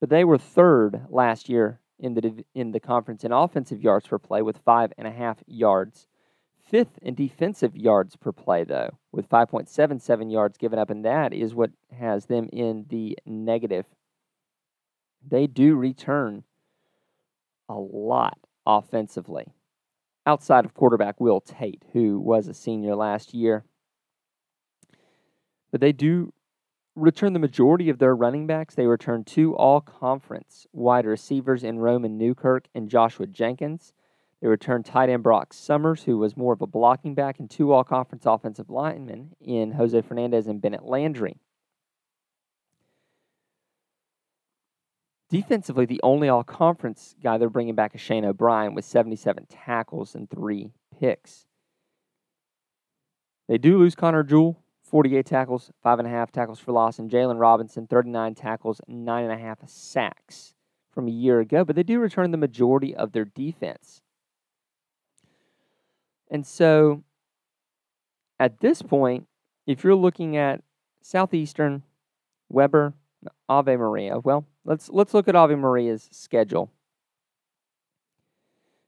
But 0.00 0.10
they 0.10 0.24
were 0.24 0.38
third 0.38 1.06
last 1.08 1.48
year 1.48 1.80
in 1.98 2.14
the 2.14 2.44
in 2.54 2.72
the 2.72 2.80
conference 2.80 3.24
in 3.24 3.32
offensive 3.32 3.82
yards 3.82 4.06
per 4.06 4.18
play 4.18 4.42
with 4.42 4.58
five 4.58 4.92
and 4.98 5.06
a 5.06 5.12
half 5.12 5.42
yards. 5.46 6.06
Fifth 6.62 6.98
in 7.00 7.14
defensive 7.14 7.76
yards 7.76 8.16
per 8.16 8.32
play, 8.32 8.64
though, 8.64 8.98
with 9.12 9.28
5.77 9.28 10.32
yards 10.32 10.58
given 10.58 10.80
up, 10.80 10.90
and 10.90 11.04
that 11.04 11.32
is 11.32 11.54
what 11.54 11.70
has 11.96 12.26
them 12.26 12.48
in 12.52 12.86
the 12.88 13.16
negative. 13.24 13.86
They 15.24 15.46
do 15.46 15.76
return 15.76 16.42
a 17.68 17.78
lot 17.78 18.38
offensively, 18.66 19.54
outside 20.26 20.64
of 20.64 20.74
quarterback 20.74 21.20
Will 21.20 21.40
Tate, 21.40 21.84
who 21.92 22.18
was 22.18 22.48
a 22.48 22.54
senior 22.54 22.96
last 22.96 23.32
year. 23.32 23.64
But 25.70 25.80
they 25.80 25.92
do 25.92 26.32
return 26.96 27.34
the 27.34 27.38
majority 27.38 27.90
of 27.90 27.98
their 27.98 28.16
running 28.16 28.46
backs. 28.46 28.74
They 28.74 28.86
return 28.86 29.22
two 29.22 29.54
all 29.54 29.80
conference 29.80 30.66
wide 30.72 31.06
receivers 31.06 31.62
in 31.62 31.78
Roman 31.78 32.18
Newkirk 32.18 32.66
and 32.74 32.88
Joshua 32.88 33.26
Jenkins. 33.26 33.92
They 34.40 34.48
returned 34.48 34.86
tight 34.86 35.08
end 35.08 35.22
Brock 35.22 35.52
Summers, 35.52 36.02
who 36.02 36.18
was 36.18 36.36
more 36.36 36.52
of 36.52 36.62
a 36.62 36.66
blocking 36.66 37.14
back, 37.14 37.38
and 37.38 37.50
two 37.50 37.72
all 37.72 37.84
conference 37.84 38.26
offensive 38.26 38.70
linemen 38.70 39.34
in 39.40 39.72
Jose 39.72 40.00
Fernandez 40.02 40.46
and 40.46 40.60
Bennett 40.60 40.84
Landry. 40.84 41.38
Defensively, 45.28 45.86
the 45.86 46.00
only 46.02 46.28
all 46.28 46.44
conference 46.44 47.16
guy 47.22 47.36
they're 47.36 47.50
bringing 47.50 47.74
back 47.74 47.94
is 47.94 48.00
Shane 48.00 48.24
O'Brien 48.24 48.74
with 48.74 48.84
77 48.84 49.46
tackles 49.48 50.14
and 50.14 50.30
three 50.30 50.72
picks. 50.98 51.46
They 53.48 53.58
do 53.58 53.78
lose 53.78 53.94
Connor 53.94 54.22
Jewell, 54.22 54.62
48 54.86 55.26
tackles, 55.26 55.70
5.5 55.84 56.30
tackles 56.30 56.58
for 56.60 56.72
loss, 56.72 56.98
and 56.98 57.10
Jalen 57.10 57.40
Robinson, 57.40 57.86
39 57.86 58.34
tackles, 58.34 58.80
9.5 58.88 59.68
sacks 59.68 60.54
from 60.92 61.08
a 61.08 61.10
year 61.10 61.40
ago, 61.40 61.64
but 61.64 61.76
they 61.76 61.82
do 61.82 61.98
return 61.98 62.30
the 62.30 62.38
majority 62.38 62.94
of 62.94 63.12
their 63.12 63.24
defense. 63.24 64.00
And 66.30 66.46
so 66.46 67.02
at 68.38 68.60
this 68.60 68.82
point, 68.82 69.26
if 69.66 69.82
you're 69.82 69.94
looking 69.94 70.36
at 70.36 70.62
Southeastern, 71.02 71.82
Webber, 72.48 72.94
Ave 73.48 73.76
Maria, 73.76 74.18
well, 74.20 74.46
let's 74.64 74.88
let's 74.88 75.14
look 75.14 75.28
at 75.28 75.36
Ave 75.36 75.54
Maria's 75.54 76.08
schedule. 76.12 76.70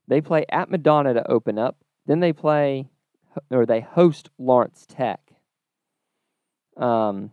They 0.07 0.21
play 0.21 0.47
at 0.49 0.71
Madonna 0.71 1.15
to 1.15 1.31
open 1.31 1.59
up. 1.59 1.77
Then 2.07 2.21
they 2.21 2.33
play 2.33 2.89
or 3.51 3.67
they 3.67 3.81
host 3.81 4.31
Lawrence 4.39 4.87
Tech. 4.89 5.28
Um, 6.79 7.33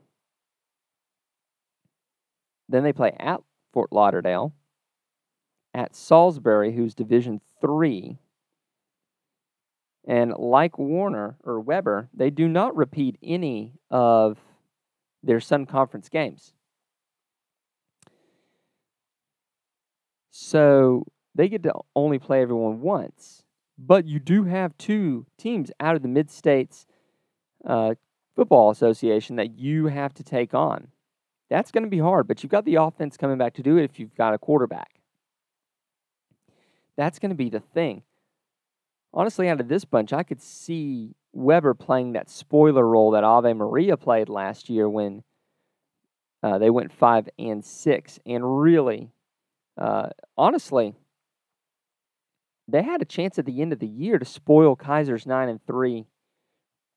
then 2.67 2.83
they 2.83 2.93
play 2.93 3.15
at 3.19 3.41
Fort 3.71 3.93
Lauderdale, 3.93 4.53
at 5.73 5.95
Salisbury, 5.95 6.73
who's 6.73 6.95
Division 6.95 7.41
Three. 7.61 8.17
And 10.07 10.33
like 10.37 10.77
Warner 10.77 11.37
or 11.43 11.59
Webber, 11.59 12.09
they 12.13 12.29
do 12.29 12.47
not 12.47 12.75
repeat 12.75 13.17
any 13.23 13.73
of 13.89 14.39
their 15.23 15.39
Sun 15.39 15.65
Conference 15.65 16.09
games. 16.09 16.53
So 20.29 21.05
they 21.33 21.49
get 21.49 21.63
to 21.63 21.73
only 21.95 22.19
play 22.19 22.41
everyone 22.41 22.81
once. 22.81 23.43
But 23.77 24.05
you 24.05 24.19
do 24.19 24.43
have 24.43 24.77
two 24.77 25.25
teams 25.37 25.71
out 25.79 25.95
of 25.95 26.01
the 26.01 26.07
Mid 26.07 26.29
States 26.29 26.85
uh, 27.65 27.95
Football 28.35 28.69
Association 28.69 29.35
that 29.37 29.57
you 29.57 29.87
have 29.87 30.13
to 30.15 30.23
take 30.23 30.53
on. 30.53 30.89
That's 31.49 31.71
going 31.71 31.83
to 31.83 31.89
be 31.89 31.99
hard, 31.99 32.27
but 32.27 32.41
you've 32.41 32.51
got 32.51 32.65
the 32.65 32.75
offense 32.75 33.17
coming 33.17 33.37
back 33.37 33.53
to 33.55 33.63
do 33.63 33.77
it 33.77 33.83
if 33.83 33.99
you've 33.99 34.15
got 34.15 34.33
a 34.33 34.37
quarterback. 34.37 34.99
That's 36.97 37.19
going 37.19 37.29
to 37.29 37.35
be 37.35 37.49
the 37.49 37.59
thing 37.59 38.03
honestly, 39.15 39.47
out 39.47 39.61
of 39.61 39.69
this 39.69 39.85
bunch, 39.85 40.13
I 40.13 40.23
could 40.23 40.41
see 40.41 41.15
Webber 41.33 41.73
playing 41.73 42.13
that 42.13 42.29
spoiler 42.29 42.85
role 42.85 43.11
that 43.11 43.23
Ave 43.23 43.53
Maria 43.53 43.97
played 43.97 44.29
last 44.29 44.69
year 44.69 44.87
when 44.89 45.23
uh, 46.43 46.59
they 46.59 46.69
went 46.69 46.91
five 46.91 47.27
and 47.39 47.65
six, 47.65 48.19
and 48.25 48.61
really, 48.61 49.09
uh, 49.77 50.09
honestly, 50.37 50.93
they 52.67 52.83
had 52.83 53.01
a 53.01 53.05
chance 53.05 53.39
at 53.39 53.45
the 53.45 53.61
end 53.61 53.73
of 53.73 53.79
the 53.79 53.87
year 53.87 54.19
to 54.19 54.25
spoil 54.25 54.75
Keiser's 54.75 55.25
nine 55.25 55.49
and 55.49 55.65
three. 55.65 56.05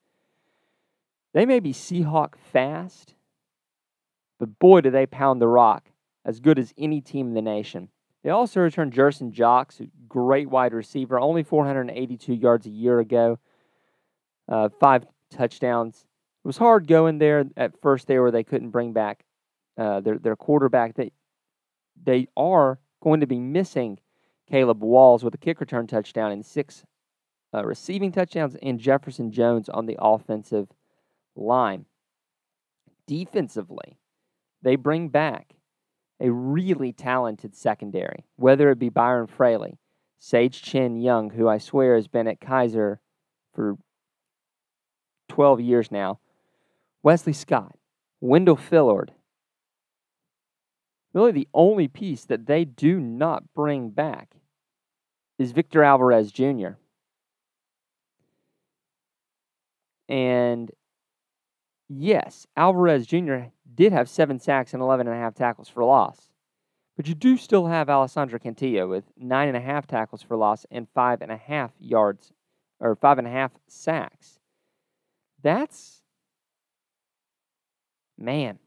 They 1.34 1.45
may 1.45 1.62
be 1.62 1.71
Seahawk 1.71 2.36
fast, 2.36 3.13
but 4.38 4.60
boy, 4.60 4.82
do 4.82 4.91
they 4.91 5.06
pound 5.06 5.41
the 5.41 5.47
rock 5.47 5.91
as 6.25 6.41
good 6.41 6.60
as 6.60 6.73
any 6.77 6.99
team 6.99 7.30
in 7.30 7.34
the 7.34 7.41
nation. 7.41 7.88
They 8.28 8.32
also 8.32 8.60
returned 8.60 8.92
Jerson 8.92 9.32
Jocks, 9.32 9.80
great 10.10 10.50
wide 10.50 10.74
receiver, 10.74 11.18
only 11.18 11.44
482 11.44 12.34
yards 12.34 12.66
a 12.66 12.70
year 12.70 13.00
ago, 13.00 13.40
uh, 14.50 14.68
five 14.82 15.06
touchdowns 15.32 16.04
it 16.44 16.48
was 16.48 16.58
hard 16.58 16.88
going 16.88 17.20
there 17.20 17.46
at 17.56 17.80
first 17.82 18.08
there 18.08 18.22
where 18.22 18.32
they 18.32 18.44
couldn't 18.44 18.72
bring 18.72 18.92
back 18.94 19.24
uh, 19.78 20.00
their 20.00 20.18
their 20.18 20.36
quarterback. 20.36 20.96
They 20.96 21.12
they 22.02 22.28
are 22.36 22.80
going 23.02 23.20
to 23.22 23.28
be 23.28 23.40
missing 23.40 24.00
Caleb 24.50 24.82
Walls 24.82 25.24
with 25.24 25.34
a 25.34 25.38
kick 25.38 25.62
return 25.62 25.88
touchdown 25.88 26.32
and 26.32 26.46
six 26.46 26.86
uh, 27.54 27.63
receiving 27.66 28.12
touchdowns, 28.12 28.56
and 28.62 28.78
Jefferson 28.78 29.32
Jones 29.32 29.70
on 29.70 29.86
the 29.86 29.98
offensive 30.00 30.68
line. 31.36 31.86
Defensively, 33.08 33.98
they 34.62 34.76
bring 34.76 35.10
back 35.10 35.57
a 36.19 36.32
really 36.32 36.91
talented 36.91 37.56
secondary, 37.56 38.25
whether 38.36 38.69
it 38.71 38.80
be 38.80 38.89
Byron 38.89 39.27
Fraley, 39.27 39.77
Sage 40.19 40.62
Chin 40.62 40.97
Young, 40.97 41.30
who 41.32 41.47
I 41.47 41.58
swear 41.58 41.95
has 41.95 42.08
been 42.08 42.27
at 42.27 42.41
Keiser 42.41 42.97
for 43.53 43.77
12 45.30 45.62
years 45.62 45.91
now, 45.91 46.19
Wesley 47.03 47.34
Scott, 47.34 47.77
Wendell 48.19 48.58
Fillard. 48.58 49.10
Really, 51.13 51.32
the 51.32 51.47
only 51.53 51.88
piece 51.88 52.25
that 52.25 52.47
they 52.47 52.65
do 52.65 52.99
not 52.99 53.53
bring 53.53 53.89
back 53.89 54.36
is 55.39 55.51
Victor 55.51 55.84
Alvarez 55.84 56.32
Jr. 56.32 56.71
And 60.10 60.71
yes, 61.89 62.47
Alvarez 62.56 63.06
Jr. 63.08 63.50
did 63.76 63.93
have 63.93 64.10
seven 64.10 64.39
sacks 64.39 64.73
and 64.73 64.82
11 64.82 65.08
and 65.08 65.15
a 65.15 65.19
half 65.19 65.36
tackles 65.36 65.69
for 65.69 65.84
loss. 65.84 66.30
But 66.95 67.08
you 67.08 67.13
do 67.13 67.38
still 67.38 67.67
have 67.67 67.89
Alessandro 67.89 68.39
Cantillo 68.39 68.89
with 68.89 69.06
nine 69.15 69.47
and 69.47 69.58
a 69.58 69.62
half 69.62 69.86
tackles 69.86 70.23
for 70.23 70.36
loss 70.36 70.65
and 70.71 70.88
five 70.95 71.21
and 71.21 71.32
a 71.32 71.38
half 71.38 71.71
yards 71.80 72.34
or 72.80 72.95
five 72.95 73.19
and 73.19 73.28
a 73.28 73.32
half 73.32 73.52
sacks. 73.67 74.39
That's, 75.43 76.02
man, 78.17 78.58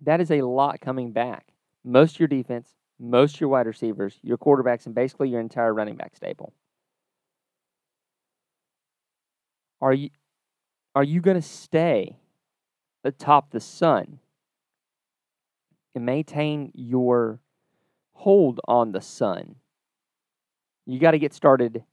that 0.00 0.20
is 0.20 0.30
a 0.30 0.40
lot 0.40 0.80
coming 0.80 1.12
back. 1.12 1.48
Most 1.84 2.14
of 2.14 2.20
your 2.20 2.28
defense, 2.28 2.74
most 2.98 3.34
of 3.34 3.40
your 3.42 3.50
wide 3.50 3.66
receivers, 3.66 4.18
your 4.22 4.38
quarterbacks, 4.38 4.86
and 4.86 4.94
basically 4.94 5.28
your 5.28 5.40
entire 5.40 5.74
running 5.74 5.96
back 5.96 6.16
stable. 6.16 6.54
Are 9.82 9.92
you 9.92 10.10
are 10.94 11.04
you 11.04 11.20
going 11.20 11.40
to 11.40 11.46
stay 11.46 12.18
atop 13.04 13.50
the 13.50 13.60
sun 13.60 14.18
and 15.94 16.04
maintain 16.04 16.70
your 16.74 17.40
hold 18.12 18.60
on 18.68 18.92
the 18.92 19.00
sun? 19.00 19.56
You 20.86 20.98
got 20.98 21.12
to 21.12 21.18
get 21.18 21.32
started 21.32 21.84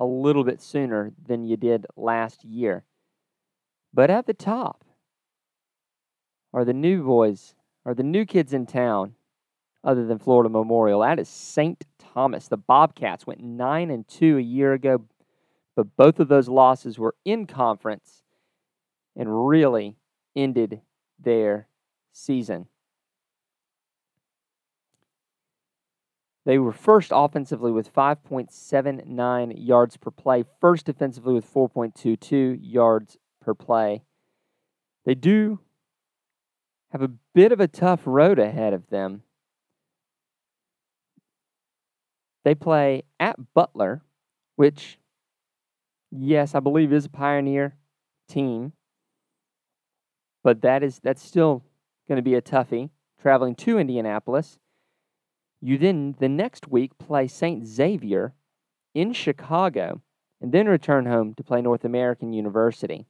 a 0.00 0.04
little 0.04 0.44
bit 0.44 0.60
sooner 0.60 1.12
than 1.26 1.44
you 1.44 1.56
did 1.56 1.86
last 1.96 2.44
year. 2.44 2.84
But 3.92 4.10
at 4.10 4.26
the 4.26 4.34
top 4.34 4.84
are 6.52 6.64
the 6.64 6.72
new 6.72 7.02
boys, 7.02 7.54
are 7.84 7.94
the 7.94 8.02
new 8.02 8.24
kids 8.24 8.52
in 8.52 8.66
town, 8.66 9.14
other 9.84 10.06
than 10.06 10.18
Florida 10.18 10.48
Memorial. 10.48 11.00
That 11.00 11.18
is 11.18 11.28
St. 11.28 11.84
Thomas. 11.98 12.48
The 12.48 12.56
Bobcats 12.56 13.26
went 13.26 13.40
9 13.40 13.90
and 13.90 14.06
2 14.08 14.38
a 14.38 14.40
year 14.40 14.72
ago, 14.72 15.04
but 15.76 15.96
both 15.96 16.18
of 16.20 16.28
those 16.28 16.48
losses 16.48 16.98
were 16.98 17.14
in 17.24 17.46
conference 17.46 18.22
and 19.16 19.48
really 19.48 19.96
ended 20.34 20.80
their 21.18 21.68
season. 22.12 22.66
They 26.44 26.58
were 26.58 26.72
first 26.72 27.12
offensively 27.14 27.70
with 27.70 27.92
5.79 27.92 29.52
yards 29.54 29.98
per 29.98 30.10
play, 30.10 30.44
first 30.60 30.86
defensively 30.86 31.34
with 31.34 31.52
4.22 31.52 32.58
yards 32.62 33.18
per 33.40 33.52
play. 33.52 34.02
They 35.04 35.14
do 35.14 35.60
have 36.90 37.02
a 37.02 37.10
bit 37.34 37.52
of 37.52 37.60
a 37.60 37.68
tough 37.68 38.00
road 38.06 38.38
ahead 38.38 38.72
of 38.72 38.88
them. 38.88 39.24
They 42.44 42.54
play 42.54 43.02
at 43.20 43.36
Butler, 43.52 44.02
which 44.56 44.98
yes, 46.10 46.54
I 46.54 46.60
believe 46.60 46.94
is 46.94 47.04
a 47.04 47.10
pioneer 47.10 47.76
team. 48.26 48.72
But 50.42 50.62
that 50.62 50.82
is 50.82 51.00
that's 51.02 51.22
still 51.22 51.64
going 52.08 52.16
to 52.16 52.22
be 52.22 52.34
a 52.34 52.42
toughie 52.42 52.90
traveling 53.20 53.54
to 53.56 53.78
Indianapolis. 53.78 54.58
You 55.60 55.78
then 55.78 56.14
the 56.18 56.28
next 56.28 56.68
week 56.68 56.96
play 56.98 57.26
St. 57.26 57.66
Xavier 57.66 58.34
in 58.94 59.12
Chicago 59.12 60.00
and 60.40 60.52
then 60.52 60.68
return 60.68 61.06
home 61.06 61.34
to 61.34 61.42
play 61.42 61.60
North 61.60 61.84
American 61.84 62.32
University. 62.32 63.06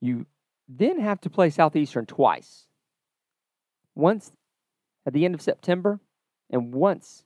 You 0.00 0.26
then 0.68 0.98
have 0.98 1.20
to 1.20 1.30
play 1.30 1.50
Southeastern 1.50 2.06
twice. 2.06 2.66
Once 3.94 4.32
at 5.06 5.12
the 5.12 5.24
end 5.24 5.34
of 5.34 5.42
September 5.42 6.00
and 6.50 6.74
once 6.74 7.24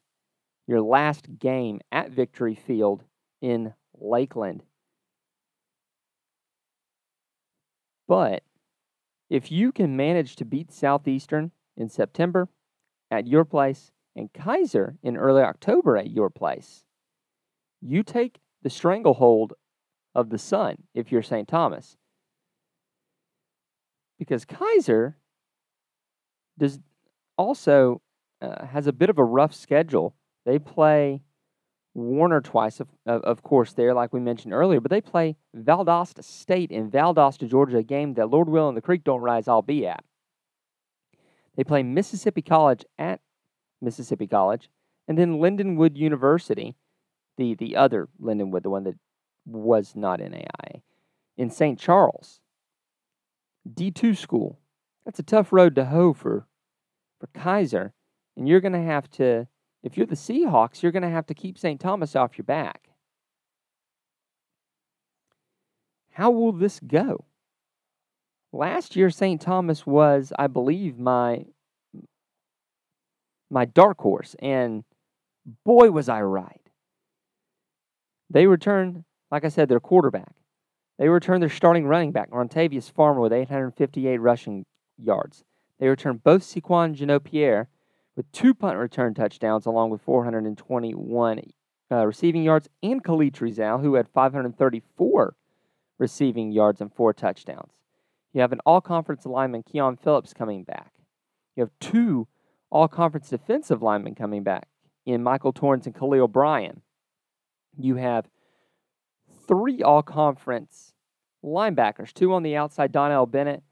your 0.66 0.80
last 0.80 1.38
game 1.38 1.80
at 1.92 2.10
Victory 2.10 2.54
Field 2.54 3.04
in 3.40 3.72
Lakeland. 3.98 4.64
But 8.08 8.42
if 9.28 9.50
you 9.50 9.72
can 9.72 9.96
manage 9.96 10.36
to 10.36 10.44
beat 10.44 10.72
Southeastern 10.72 11.50
in 11.76 11.88
September 11.88 12.48
at 13.10 13.26
your 13.26 13.44
place 13.44 13.90
and 14.14 14.32
Keiser 14.32 14.96
in 15.02 15.16
early 15.16 15.42
October 15.42 15.96
at 15.96 16.10
your 16.10 16.30
place, 16.30 16.84
you 17.80 18.02
take 18.02 18.38
the 18.62 18.70
stranglehold 18.70 19.54
of 20.14 20.30
the 20.30 20.38
sun 20.38 20.84
if 20.94 21.12
you're 21.12 21.22
St. 21.22 21.46
Thomas. 21.46 21.96
Because 24.18 24.44
Keiser 24.44 25.14
does 26.58 26.78
also 27.36 28.00
uh, 28.40 28.66
has 28.66 28.86
a 28.86 28.92
bit 28.92 29.10
of 29.10 29.18
a 29.18 29.24
rough 29.24 29.54
schedule. 29.54 30.14
They 30.44 30.58
play 30.58 31.22
Warner 31.96 32.42
twice, 32.42 32.78
of, 32.78 32.88
of 33.06 33.42
course, 33.42 33.72
there, 33.72 33.94
like 33.94 34.12
we 34.12 34.20
mentioned 34.20 34.52
earlier, 34.52 34.80
but 34.80 34.90
they 34.90 35.00
play 35.00 35.36
Valdosta 35.56 36.22
State 36.22 36.70
in 36.70 36.90
Valdosta, 36.90 37.48
Georgia, 37.48 37.78
a 37.78 37.82
game 37.82 38.12
that 38.14 38.28
Lord 38.28 38.50
Will 38.50 38.68
and 38.68 38.76
the 38.76 38.82
Creek 38.82 39.02
Don't 39.02 39.22
Rise, 39.22 39.48
I'll 39.48 39.62
be 39.62 39.86
at. 39.86 40.04
They 41.56 41.64
play 41.64 41.82
Mississippi 41.82 42.42
College 42.42 42.84
at 42.98 43.20
Mississippi 43.80 44.26
College, 44.26 44.68
and 45.08 45.16
then 45.16 45.38
Lindenwood 45.38 45.96
University, 45.96 46.76
the, 47.38 47.54
the 47.54 47.76
other 47.76 48.08
Lindenwood, 48.20 48.62
the 48.62 48.70
one 48.70 48.84
that 48.84 48.96
was 49.46 49.94
not 49.96 50.20
in 50.20 50.34
AI, 50.34 50.82
in 51.38 51.48
St. 51.48 51.78
Charles. 51.78 52.40
D2 53.66 54.18
school. 54.18 54.60
That's 55.06 55.18
a 55.18 55.22
tough 55.22 55.50
road 55.50 55.74
to 55.76 55.86
hoe 55.86 56.12
for, 56.12 56.46
for 57.18 57.28
Keiser, 57.28 57.92
and 58.36 58.46
you're 58.46 58.60
going 58.60 58.72
to 58.74 58.82
have 58.82 59.08
to 59.12 59.48
if 59.82 59.96
you're 59.96 60.06
the 60.06 60.14
Seahawks, 60.14 60.82
you're 60.82 60.92
going 60.92 61.02
to 61.02 61.08
have 61.08 61.26
to 61.26 61.34
keep 61.34 61.58
St. 61.58 61.80
Thomas 61.80 62.16
off 62.16 62.38
your 62.38 62.44
back. 62.44 62.88
How 66.12 66.30
will 66.30 66.52
this 66.52 66.80
go? 66.80 67.26
Last 68.52 68.96
year, 68.96 69.10
St. 69.10 69.40
Thomas 69.40 69.86
was, 69.86 70.32
I 70.38 70.46
believe, 70.46 70.98
my 70.98 71.44
my 73.50 73.64
dark 73.64 73.98
horse, 74.00 74.34
and 74.40 74.82
boy, 75.64 75.90
was 75.90 76.08
I 76.08 76.22
right. 76.22 76.60
They 78.30 78.46
returned, 78.46 79.04
like 79.30 79.44
I 79.44 79.48
said, 79.48 79.68
their 79.68 79.78
quarterback. 79.78 80.32
They 80.98 81.08
returned 81.08 81.42
their 81.42 81.50
starting 81.50 81.86
running 81.86 82.12
back, 82.12 82.30
Rontavious 82.30 82.90
Farmer, 82.90 83.20
with 83.20 83.32
858 83.32 84.18
rushing 84.18 84.64
yards. 84.98 85.44
They 85.78 85.88
returned 85.88 86.24
both 86.24 86.42
Sequan 86.42 86.94
Geno 86.94 87.20
Pierre 87.20 87.68
with 88.16 88.30
two 88.32 88.54
punt 88.54 88.78
return 88.78 89.14
touchdowns, 89.14 89.66
along 89.66 89.90
with 89.90 90.00
421 90.00 91.42
uh, 91.90 92.06
receiving 92.06 92.42
yards, 92.42 92.68
and 92.82 93.04
Khalid 93.04 93.40
Rizal, 93.40 93.78
who 93.78 93.94
had 93.94 94.08
534 94.08 95.36
receiving 95.98 96.50
yards 96.50 96.80
and 96.80 96.92
four 96.92 97.12
touchdowns. 97.12 97.72
You 98.32 98.40
have 98.40 98.52
an 98.52 98.60
all 98.66 98.80
conference 98.80 99.24
lineman, 99.24 99.62
Keon 99.62 99.96
Phillips, 99.96 100.34
coming 100.34 100.64
back. 100.64 100.92
You 101.54 101.62
have 101.62 101.70
two 101.80 102.26
all 102.70 102.88
conference 102.88 103.30
defensive 103.30 103.82
linemen 103.82 104.14
coming 104.14 104.42
back 104.42 104.68
in 105.04 105.22
Michael 105.22 105.52
Torrance 105.52 105.86
and 105.86 105.94
Khalil 105.94 106.28
Bryan. 106.28 106.82
You 107.78 107.96
have 107.96 108.28
three 109.46 109.82
all 109.82 110.02
conference 110.02 110.94
linebackers, 111.44 112.12
two 112.12 112.32
on 112.32 112.42
the 112.42 112.56
outside, 112.56 112.92
Donnell 112.92 113.26
Bennett 113.26 113.62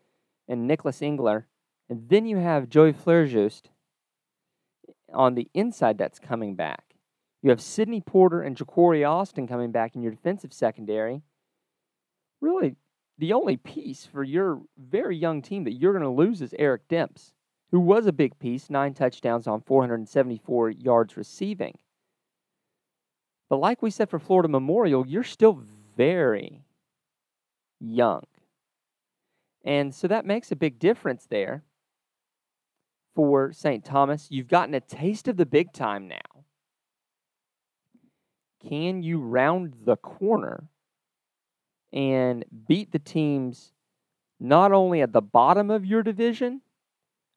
and 0.49 0.67
Nicholas 0.67 1.03
Engler. 1.03 1.47
And 1.89 2.09
then 2.09 2.27
you 2.27 2.39
have 2.39 2.69
Joey 2.69 2.93
Fleurjust 2.93 3.65
on 5.15 5.35
the 5.35 5.49
inside 5.55 5.99
that's 5.99 6.19
coming 6.19 6.55
back. 6.55 6.95
You 7.43 7.51
have 7.51 7.61
Sidney 7.61 8.01
Porter 8.01 8.43
and 8.43 8.57
Jacory 8.57 9.09
Austin 9.09 9.47
coming 9.47 9.71
back 9.71 9.95
in 9.95 10.03
your 10.03 10.13
defensive 10.13 10.53
secondary. 10.53 11.23
Really, 12.41 12.77
the 13.19 13.33
only 13.33 13.57
piece 13.57 14.07
for 14.07 14.25
your 14.25 14.63
very 14.79 15.17
young 15.17 15.43
team 15.43 15.65
that 15.65 15.75
you're 15.75 15.93
going 15.93 16.03
to 16.05 16.09
lose 16.09 16.43
is 16.43 16.55
Eric 16.59 16.89
Demps, 16.89 17.33
who 17.71 17.81
was 17.81 18.07
a 18.07 18.13
big 18.13 18.39
piece, 18.39 18.71
nine 18.71 18.95
touchdowns 18.95 19.47
on 19.47 19.61
474 19.61 20.71
yards 20.71 21.17
receiving. 21.17 21.79
But 23.51 23.61
like 23.61 23.83
we 23.83 23.91
said 23.91 24.11
for 24.11 24.19
Florida 24.19 24.49
Memorial, 24.49 25.07
you're 25.07 25.23
still 25.23 25.63
very 25.97 26.65
young. 27.79 28.25
And 29.65 29.95
so 29.95 30.09
that 30.09 30.27
makes 30.27 30.51
a 30.51 30.57
big 30.57 30.79
difference 30.79 31.27
there 31.27 31.63
for 33.15 33.53
St. 33.53 33.85
Thomas. 33.85 34.29
You've 34.31 34.49
gotten 34.49 34.75
a 34.75 34.81
taste 34.81 35.29
of 35.29 35.37
the 35.37 35.47
big 35.47 35.73
time 35.73 36.09
now. 36.09 36.45
Can 38.67 39.03
you 39.03 39.19
round 39.19 39.75
the 39.85 39.97
corner 39.97 40.69
and 41.93 42.45
beat 42.67 42.93
the 42.93 42.99
teams 42.99 43.73
not 44.41 44.73
only 44.73 45.03
at 45.03 45.13
the 45.13 45.23
bottom 45.23 45.71
of 45.71 45.85
your 45.85 46.03
division, 46.03 46.63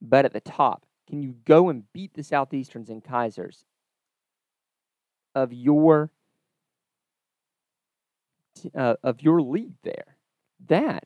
but 0.01 0.25
at 0.25 0.33
the 0.33 0.39
top? 0.39 0.85
Can 1.07 1.21
you 1.21 1.35
go 1.45 1.69
and 1.69 1.91
beat 1.93 2.13
the 2.13 2.23
Southeasterns 2.23 2.89
and 2.89 3.03
Keisers 3.03 3.63
of 5.35 5.53
your 5.53 6.11
uh, 8.75 8.95
of 9.03 9.21
your 9.21 9.41
league 9.41 9.75
there? 9.83 10.17
That 10.67 11.05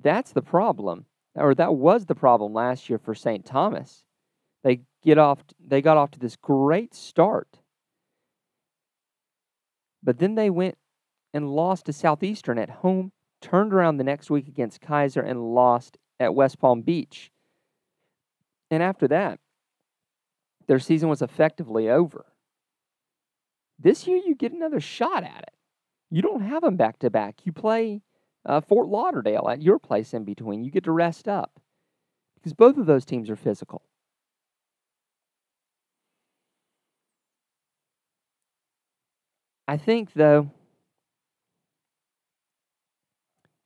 that's 0.00 0.32
the 0.32 0.42
problem, 0.42 1.06
or 1.36 1.54
that 1.54 1.74
was 1.74 2.06
the 2.06 2.14
problem 2.14 2.52
last 2.52 2.88
year 2.88 2.98
for 2.98 3.14
St. 3.14 3.44
Thomas. 3.44 4.04
They 4.64 4.80
get 5.02 5.18
off. 5.18 5.40
They 5.64 5.82
got 5.82 5.96
off 5.96 6.10
to 6.12 6.18
this 6.18 6.36
great 6.36 6.94
start, 6.94 7.60
but 10.02 10.18
then 10.18 10.34
they 10.34 10.50
went 10.50 10.76
and 11.32 11.50
lost 11.50 11.86
to 11.86 11.92
Southeastern 11.92 12.58
at 12.58 12.70
home. 12.70 13.12
Turned 13.42 13.74
around 13.74 13.98
the 13.98 14.04
next 14.04 14.30
week 14.30 14.48
against 14.48 14.80
Keiser 14.80 15.24
and 15.24 15.54
lost 15.54 15.98
at 16.18 16.34
West 16.34 16.58
Palm 16.58 16.80
Beach. 16.80 17.30
And 18.70 18.82
after 18.82 19.06
that, 19.08 19.38
their 20.66 20.78
season 20.78 21.08
was 21.08 21.22
effectively 21.22 21.88
over. 21.88 22.24
This 23.78 24.06
year, 24.06 24.16
you 24.16 24.34
get 24.34 24.52
another 24.52 24.80
shot 24.80 25.22
at 25.22 25.42
it. 25.42 25.54
You 26.10 26.22
don't 26.22 26.40
have 26.40 26.62
them 26.62 26.76
back 26.76 26.98
to 27.00 27.10
back. 27.10 27.40
You 27.44 27.52
play 27.52 28.00
uh, 28.46 28.60
Fort 28.60 28.88
Lauderdale 28.88 29.48
at 29.50 29.60
your 29.60 29.78
place 29.78 30.14
in 30.14 30.24
between. 30.24 30.64
You 30.64 30.70
get 30.70 30.84
to 30.84 30.92
rest 30.92 31.28
up 31.28 31.60
because 32.36 32.52
both 32.54 32.78
of 32.78 32.86
those 32.86 33.04
teams 33.04 33.28
are 33.28 33.36
physical. 33.36 33.82
I 39.68 39.76
think, 39.76 40.12
though, 40.14 40.52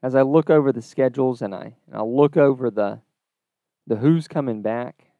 as 0.03 0.15
I 0.15 0.23
look 0.23 0.49
over 0.49 0.73
the 0.73 0.81
schedules 0.81 1.43
and 1.43 1.55
I, 1.55 1.75
and 1.87 1.95
I 1.95 2.01
look 2.01 2.39
over 2.39 2.71
the, 2.71 3.01
the 3.87 3.97
who's 3.97 4.27
coming 4.27 4.63
back, 4.63 5.11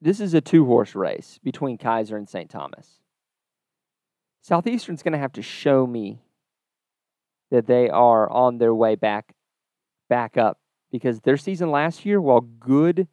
this 0.00 0.20
is 0.20 0.32
a 0.32 0.40
two 0.40 0.64
horse 0.64 0.94
race 0.94 1.38
between 1.44 1.76
Keiser 1.76 2.16
and 2.16 2.26
St. 2.26 2.48
Thomas. 2.48 3.02
Southeastern's 4.42 5.04
going 5.04 5.12
to 5.12 5.18
have 5.18 5.32
to 5.32 5.42
show 5.42 5.86
me 5.86 6.20
that 7.50 7.66
they 7.66 7.88
are 7.88 8.28
on 8.28 8.58
their 8.58 8.74
way 8.74 8.96
back 8.96 9.34
back 10.08 10.36
up 10.36 10.58
because 10.90 11.20
their 11.20 11.36
season 11.36 11.70
last 11.70 12.04
year, 12.04 12.20
while 12.20 12.40
good 12.40 13.06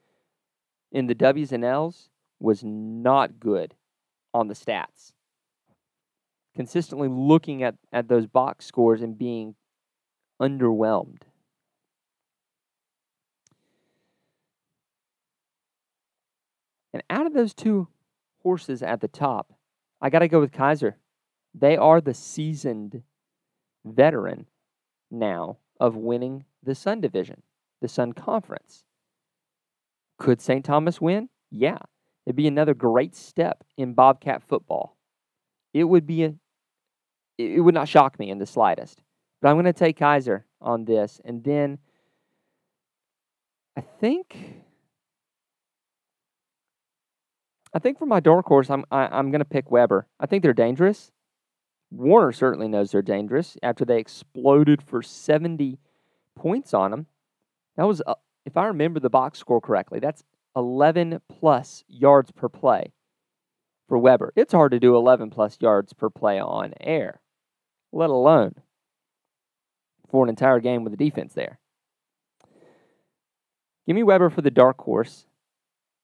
in 0.91 1.05
the 1.05 1.15
W's 1.15 1.51
and 1.51 1.63
L's, 1.63 2.09
was 2.39 2.63
not 2.63 3.39
good 3.39 3.75
on 4.33 4.47
the 4.47 4.55
stats. 4.55 5.13
Consistently 6.55 7.07
looking 7.07 7.63
at, 7.63 7.75
at 7.93 8.07
those 8.07 8.25
box 8.25 8.65
scores 8.65 9.01
and 9.01 9.17
being 9.17 9.55
underwhelmed. 10.41 11.21
And 16.91 17.03
out 17.09 17.27
of 17.27 17.33
those 17.33 17.53
two 17.53 17.87
horses 18.41 18.81
at 18.81 18.99
the 18.99 19.07
top, 19.07 19.53
I 20.01 20.09
got 20.09 20.19
to 20.19 20.27
go 20.27 20.39
with 20.39 20.51
Keiser. 20.51 20.95
They 21.53 21.77
are 21.77 22.01
the 22.01 22.13
seasoned 22.13 23.03
veteran 23.85 24.47
now 25.09 25.57
of 25.79 25.95
winning 25.95 26.45
the 26.61 26.75
Sun 26.75 27.01
Division, 27.01 27.41
the 27.81 27.87
Sun 27.87 28.13
Conference. 28.13 28.83
Could 30.17 30.41
St. 30.41 30.63
Thomas 30.63 30.99
win? 30.99 31.29
Yeah. 31.49 31.79
It'd 32.25 32.35
be 32.35 32.47
another 32.47 32.73
great 32.73 33.15
step 33.15 33.63
in 33.77 33.93
Bobcat 33.93 34.43
football. 34.43 34.97
It 35.73 35.85
would 35.85 36.05
be 36.05 36.25
a 36.25 36.35
it 37.37 37.61
would 37.61 37.73
not 37.73 37.87
shock 37.87 38.19
me 38.19 38.29
in 38.29 38.37
the 38.37 38.45
slightest. 38.45 39.01
But 39.41 39.47
I'm 39.47 39.55
going 39.55 39.65
to 39.65 39.73
take 39.73 39.97
Keiser 39.97 40.43
on 40.59 40.83
this 40.83 41.21
and 41.23 41.43
then 41.43 41.79
I 43.77 43.81
think 43.81 44.35
I 47.73 47.79
think 47.79 47.97
for 47.97 48.05
my 48.05 48.19
dark 48.19 48.45
horse, 48.45 48.69
I'm 48.69 48.83
I, 48.91 49.05
am 49.05 49.13
i 49.13 49.19
am 49.19 49.31
going 49.31 49.39
to 49.39 49.45
pick 49.45 49.71
Webber. 49.71 50.07
I 50.19 50.25
think 50.25 50.43
they're 50.43 50.53
dangerous. 50.53 51.11
Warner 51.91 52.31
certainly 52.31 52.67
knows 52.67 52.91
they're 52.91 53.01
dangerous 53.01 53.57
after 53.63 53.83
they 53.83 53.99
exploded 53.99 54.81
for 54.81 55.01
70 55.01 55.79
points 56.35 56.73
on 56.73 56.91
them. 56.91 57.07
That 57.77 57.87
was, 57.87 58.01
uh, 58.05 58.15
if 58.45 58.57
I 58.57 58.65
remember 58.67 58.99
the 58.99 59.09
box 59.09 59.39
score 59.39 59.61
correctly, 59.61 59.99
that's 59.99 60.23
11 60.55 61.21
plus 61.29 61.83
yards 61.87 62.31
per 62.31 62.49
play 62.49 62.93
for 63.87 63.97
Webber. 63.97 64.31
It's 64.35 64.53
hard 64.53 64.71
to 64.71 64.79
do 64.79 64.95
11 64.95 65.29
plus 65.31 65.57
yards 65.59 65.93
per 65.93 66.09
play 66.09 66.39
on 66.39 66.73
air, 66.79 67.21
let 67.91 68.09
alone 68.09 68.55
for 70.09 70.23
an 70.23 70.29
entire 70.29 70.59
game 70.59 70.83
with 70.83 70.91
the 70.91 70.97
defense 70.97 71.33
there. 71.33 71.59
Give 73.87 73.95
me 73.95 74.03
Webber 74.03 74.29
for 74.29 74.41
the 74.41 74.51
dark 74.51 74.79
horse. 74.81 75.25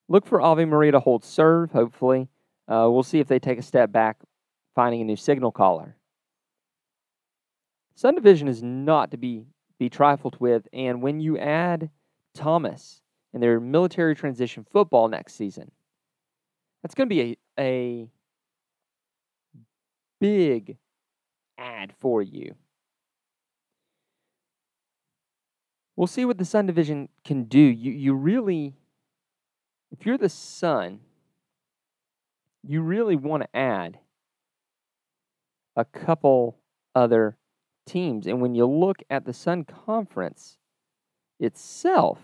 Look 0.08 0.26
for 0.26 0.42
Ave 0.42 0.66
Maria 0.66 0.92
to 0.94 1.00
hold 1.00 1.24
serve, 1.24 1.72
hopefully. 1.72 2.30
Uh, 2.68 2.90
we'll 2.92 3.04
see 3.04 3.20
if 3.20 3.28
they 3.28 3.40
take 3.40 3.60
a 3.60 3.64
step 3.64 3.92
back, 3.92 4.18
finding 4.76 5.02
a 5.02 5.06
new 5.06 5.16
signal 5.16 5.52
caller. 5.52 5.96
Sun 7.96 8.16
Division 8.16 8.48
is 8.48 8.62
not 8.62 9.12
to 9.12 9.18
be, 9.18 9.46
be 9.80 9.90
trifled 9.90 10.38
with, 10.40 10.68
and 10.74 11.02
when 11.02 11.20
you 11.20 11.38
add 11.38 11.90
Thomas 12.34 13.02
and 13.34 13.42
their 13.42 13.60
military 13.60 14.16
transition 14.16 14.66
football 14.70 15.08
next 15.08 15.36
season, 15.36 15.72
that's 16.84 16.94
going 16.94 17.10
to 17.10 17.16
be 17.16 17.38
a, 17.58 17.62
a 17.62 18.10
big 20.20 20.78
add 21.58 21.94
for 22.00 22.22
you. 22.22 22.56
We'll 25.96 26.08
see 26.08 26.26
what 26.26 26.38
the 26.38 26.46
Sun 26.46 26.66
Division 26.66 27.08
can 27.24 27.46
do. 27.46 27.60
You, 27.60 27.92
you 27.94 28.14
really 28.14 28.76
if 29.98 30.06
you're 30.06 30.18
the 30.18 30.30
Sun, 30.30 31.00
you 32.64 32.82
really 32.82 33.16
want 33.16 33.44
to 33.44 33.56
add 33.56 34.00
a 35.76 35.86
couple 35.86 36.58
other 36.94 37.38
teams. 37.86 38.28
And 38.28 38.42
when 38.42 38.56
you 38.56 38.66
look 38.66 39.04
at 39.10 39.26
the 39.26 39.34
Sun 39.34 39.66
Conference 39.66 40.58
itself, 41.40 42.20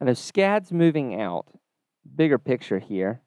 I 0.00 0.04
know 0.04 0.12
SCAD's 0.12 0.72
moving 0.72 1.20
out. 1.20 1.46
Bigger 2.14 2.38
picture 2.38 2.78
here. 2.78 3.22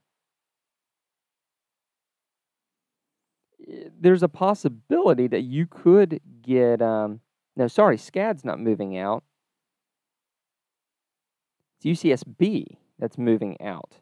There's 4.00 4.24
a 4.24 4.30
possibility 4.30 5.28
that 5.28 5.42
you 5.42 5.68
could 5.68 6.22
get. 6.42 6.82
Um, 6.82 7.20
no, 7.56 7.68
sorry, 7.68 7.98
SCAD's 7.98 8.46
not 8.46 8.60
moving 8.60 8.98
out. 8.98 9.24
It's 11.82 12.04
UCSB 12.04 12.78
that's 12.98 13.18
moving 13.18 13.58
out. 13.62 13.96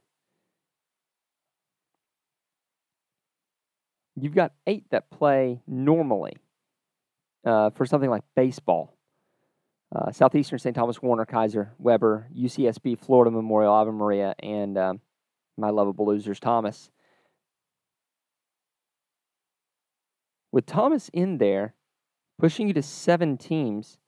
You've 4.19 4.33
got 4.33 4.53
eight 4.65 4.85
that 4.89 5.11
play 5.11 5.61
normally 5.67 6.37
uh, 7.45 7.69
for 7.69 7.85
something 7.85 8.09
like 8.09 8.23
baseball. 8.35 8.97
Uh, 9.95 10.11
Southeastern, 10.11 10.57
St. 10.59 10.75
Thomas, 10.75 11.01
Warner, 11.01 11.25
Keiser, 11.25 11.69
Webber, 11.77 12.27
UCSB, 12.35 12.99
Florida 12.99 13.31
Memorial, 13.31 13.71
Ave 13.71 13.91
Maria, 13.91 14.35
and 14.39 14.77
um, 14.77 15.01
my 15.55 15.69
lovable 15.69 16.07
losers, 16.07 16.39
Thomas. 16.39 16.89
With 20.51 20.65
Thomas 20.65 21.09
in 21.13 21.37
there, 21.37 21.75
pushing 22.39 22.67
you 22.67 22.73
to 22.73 22.81
seven 22.81 23.37
teams, 23.37 23.99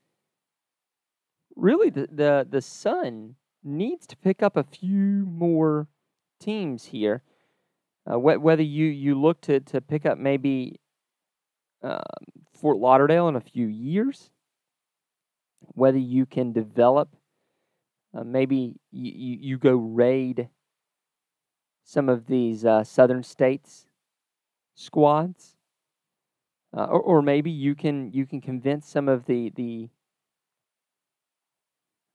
really 1.55 1.91
the, 1.91 2.09
the, 2.11 2.47
the 2.49 2.61
Sun 2.61 3.35
needs 3.63 4.07
to 4.07 4.17
pick 4.17 4.41
up 4.41 4.57
a 4.57 4.63
few 4.63 5.25
more 5.29 5.87
teams 6.39 6.85
here. 6.85 7.21
Uh, 8.09 8.15
wh- 8.15 8.41
whether 8.41 8.63
you, 8.63 8.87
you 8.87 9.19
look 9.19 9.39
to, 9.41 9.59
to 9.59 9.79
pick 9.79 10.05
up 10.05 10.17
maybe 10.17 10.79
uh, 11.83 11.99
Fort 12.59 12.77
Lauderdale 12.77 13.27
in 13.27 13.35
a 13.35 13.41
few 13.41 13.67
years, 13.67 14.31
whether 15.59 15.97
you 15.97 16.25
can 16.25 16.51
develop, 16.51 17.15
uh, 18.17 18.23
maybe 18.23 18.75
you, 18.91 19.11
you, 19.15 19.37
you, 19.41 19.57
go 19.57 19.75
raid 19.75 20.49
some 21.83 22.09
of 22.09 22.25
these 22.25 22.65
uh, 22.65 22.83
southern 22.83 23.23
states 23.23 23.85
squads. 24.73 25.55
Uh, 26.75 26.85
or, 26.85 27.01
or 27.01 27.21
maybe 27.21 27.49
you 27.49 27.73
can 27.73 28.11
you 28.11 28.27
can 28.27 28.39
convince 28.39 28.87
some 28.87 29.09
of 29.09 29.25
the 29.25 29.51
the 29.55 29.89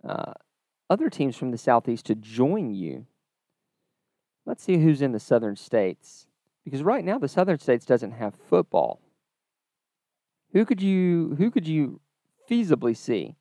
uh, 0.08 0.32
other 0.88 1.10
teams 1.10 1.36
from 1.36 1.50
the 1.50 1.58
Southeast 1.58 2.06
to 2.06 2.14
join 2.14 2.72
you. 2.72 3.06
Let's 4.46 4.62
see 4.62 4.78
who's 4.78 5.02
in 5.02 5.12
the 5.12 5.20
Southern 5.20 5.56
states. 5.56 6.26
Because 6.64 6.82
right 6.82 7.04
now 7.04 7.18
the 7.18 7.28
Southern 7.28 7.58
states 7.58 7.86
doesn't 7.86 8.12
have 8.12 8.34
football. 8.34 9.00
Who 10.52 10.64
could 10.64 10.80
you 10.80 11.34
who 11.38 11.50
could 11.50 11.66
you 11.66 12.00
feasibly 12.48 12.96
see 12.96 13.36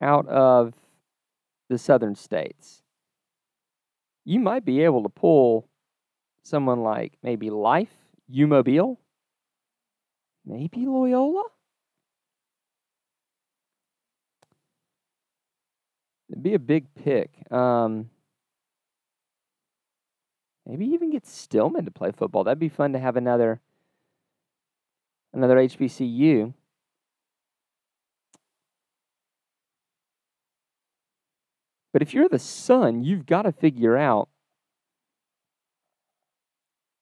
out 0.00 0.26
of 0.28 0.74
the 1.68 1.78
southern 1.78 2.14
states. 2.14 2.82
You 4.24 4.40
might 4.40 4.64
be 4.64 4.82
able 4.82 5.02
to 5.02 5.08
pull 5.08 5.68
someone 6.42 6.80
like 6.80 7.14
maybe 7.22 7.50
Life, 7.50 7.94
U-Mobile, 8.28 9.00
maybe 10.44 10.86
Loyola. 10.86 11.44
It'd 16.28 16.42
be 16.42 16.54
a 16.54 16.58
big 16.58 16.86
pick. 16.94 17.30
Um, 17.52 18.10
maybe 20.66 20.86
even 20.86 21.10
get 21.10 21.26
Stillman 21.26 21.84
to 21.84 21.90
play 21.90 22.10
football. 22.10 22.44
That'd 22.44 22.58
be 22.58 22.68
fun 22.68 22.92
to 22.92 22.98
have 22.98 23.16
another 23.16 23.60
another 25.32 25.56
HBCU. 25.56 26.54
But 31.92 32.02
if 32.02 32.12
you're 32.12 32.28
the 32.28 32.38
Sun, 32.38 33.04
you've 33.04 33.26
got 33.26 33.42
to 33.42 33.52
figure 33.52 33.96
out 33.96 34.28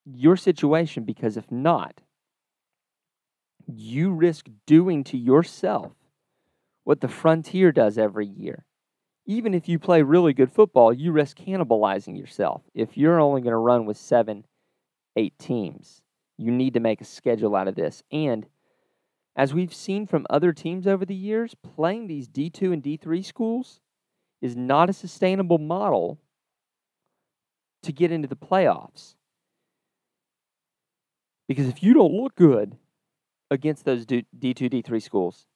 your 0.04 0.36
situation 0.36 1.04
because 1.04 1.36
if 1.36 1.50
not, 1.50 2.00
you 3.66 4.12
risk 4.12 4.48
doing 4.66 5.02
to 5.04 5.16
yourself 5.16 5.92
what 6.84 7.00
the 7.00 7.08
Frontier 7.08 7.72
does 7.72 7.96
every 7.96 8.26
year. 8.26 8.64
Even 9.26 9.54
if 9.54 9.68
you 9.68 9.78
play 9.78 10.02
really 10.02 10.34
good 10.34 10.52
football, 10.52 10.92
you 10.92 11.12
risk 11.12 11.38
cannibalizing 11.38 12.18
yourself. 12.18 12.62
If 12.74 12.96
you're 12.96 13.20
only 13.20 13.40
going 13.40 13.52
to 13.52 13.56
run 13.56 13.86
with 13.86 13.96
seven, 13.96 14.44
eight 15.16 15.38
teams, 15.38 16.02
you 16.36 16.50
need 16.50 16.74
to 16.74 16.80
make 16.80 17.00
a 17.00 17.04
schedule 17.04 17.56
out 17.56 17.68
of 17.68 17.74
this. 17.74 18.02
And 18.12 18.46
as 19.36 19.54
we've 19.54 19.74
seen 19.74 20.06
from 20.06 20.26
other 20.28 20.52
teams 20.52 20.86
over 20.86 21.04
the 21.04 21.14
years, 21.14 21.54
playing 21.54 22.06
these 22.06 22.28
D2 22.28 22.72
and 22.72 22.82
D3 22.82 23.24
schools 23.24 23.80
is 24.42 24.54
not 24.54 24.90
a 24.90 24.92
sustainable 24.92 25.58
model 25.58 26.18
to 27.82 27.92
get 27.92 28.12
into 28.12 28.28
the 28.28 28.36
playoffs. 28.36 29.14
Because 31.48 31.68
if 31.68 31.82
you 31.82 31.94
don't 31.94 32.12
look 32.12 32.34
good 32.36 32.76
against 33.50 33.84
those 33.84 34.06
D2, 34.06 34.24
D3 34.32 35.02
schools, 35.02 35.46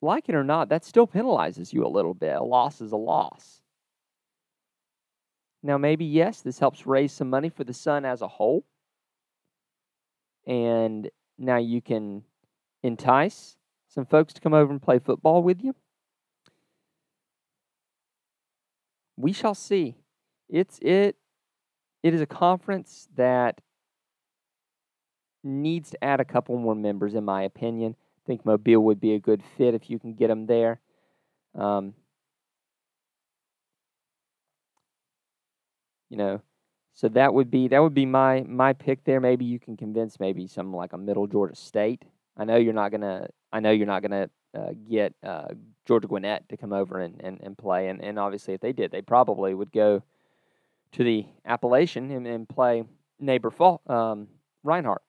like 0.00 0.28
it 0.28 0.34
or 0.34 0.44
not, 0.44 0.68
that 0.68 0.84
still 0.84 1.06
penalizes 1.06 1.72
you 1.72 1.84
a 1.84 1.88
little 1.88 2.14
bit. 2.14 2.36
A 2.36 2.42
loss 2.42 2.80
is 2.80 2.92
a 2.92 2.96
loss. 2.96 3.60
Now, 5.62 5.76
maybe, 5.76 6.04
yes, 6.04 6.40
this 6.40 6.58
helps 6.58 6.86
raise 6.86 7.12
some 7.12 7.28
money 7.28 7.48
for 7.48 7.64
the 7.64 7.74
Sun 7.74 8.04
as 8.04 8.22
a 8.22 8.28
whole. 8.28 8.64
And 10.46 11.10
now 11.36 11.56
you 11.56 11.82
can 11.82 12.22
entice 12.82 13.56
some 13.88 14.06
folks 14.06 14.32
to 14.34 14.40
come 14.40 14.54
over 14.54 14.70
and 14.70 14.80
play 14.80 14.98
football 14.98 15.42
with 15.42 15.62
you. 15.62 15.74
we 19.18 19.32
shall 19.32 19.54
see. 19.54 19.96
It's 20.48 20.78
it 20.80 21.16
it 22.02 22.14
is 22.14 22.20
a 22.20 22.26
conference 22.26 23.08
that 23.16 23.60
needs 25.42 25.90
to 25.90 26.02
add 26.02 26.20
a 26.20 26.24
couple 26.24 26.56
more 26.56 26.76
members, 26.76 27.14
in 27.14 27.24
my 27.24 27.42
opinion. 27.42 27.96
Think 28.28 28.44
Mobile 28.44 28.84
would 28.84 29.00
be 29.00 29.14
a 29.14 29.18
good 29.18 29.42
fit 29.56 29.74
if 29.74 29.88
you 29.88 29.98
can 29.98 30.12
get 30.12 30.28
them 30.28 30.46
there. 30.46 30.80
Um, 31.54 31.94
you 36.10 36.18
know, 36.18 36.42
so 36.92 37.08
that 37.08 37.32
would 37.32 37.50
be 37.50 37.68
that 37.68 37.78
would 37.78 37.94
be 37.94 38.04
my 38.04 38.44
my 38.46 38.74
pick 38.74 39.02
there. 39.04 39.18
Maybe 39.18 39.46
you 39.46 39.58
can 39.58 39.78
convince 39.78 40.20
maybe 40.20 40.46
some 40.46 40.76
like 40.76 40.92
a 40.92 40.98
Middle 40.98 41.26
Georgia 41.26 41.56
State. 41.56 42.04
I 42.36 42.44
know 42.44 42.56
you're 42.56 42.74
not 42.74 42.90
gonna. 42.92 43.28
I 43.50 43.60
know 43.60 43.70
you're 43.70 43.86
not 43.86 44.02
gonna 44.02 44.28
uh, 44.54 44.72
get 44.90 45.14
uh, 45.22 45.48
Georgia 45.86 46.06
Gwinnett 46.06 46.46
to 46.50 46.58
come 46.58 46.74
over 46.74 47.00
and, 47.00 47.18
and, 47.24 47.40
and 47.40 47.56
play. 47.56 47.88
And, 47.88 48.02
and 48.04 48.18
obviously, 48.18 48.52
if 48.52 48.60
they 48.60 48.72
did, 48.74 48.90
they 48.90 49.00
probably 49.00 49.54
would 49.54 49.72
go 49.72 50.02
to 50.92 51.02
the 51.02 51.24
Appalachian 51.46 52.10
and, 52.10 52.26
and 52.26 52.46
play 52.46 52.84
neighbor 53.18 53.50
Fall, 53.50 53.80
um, 53.86 54.28
Reinhardt. 54.62 55.02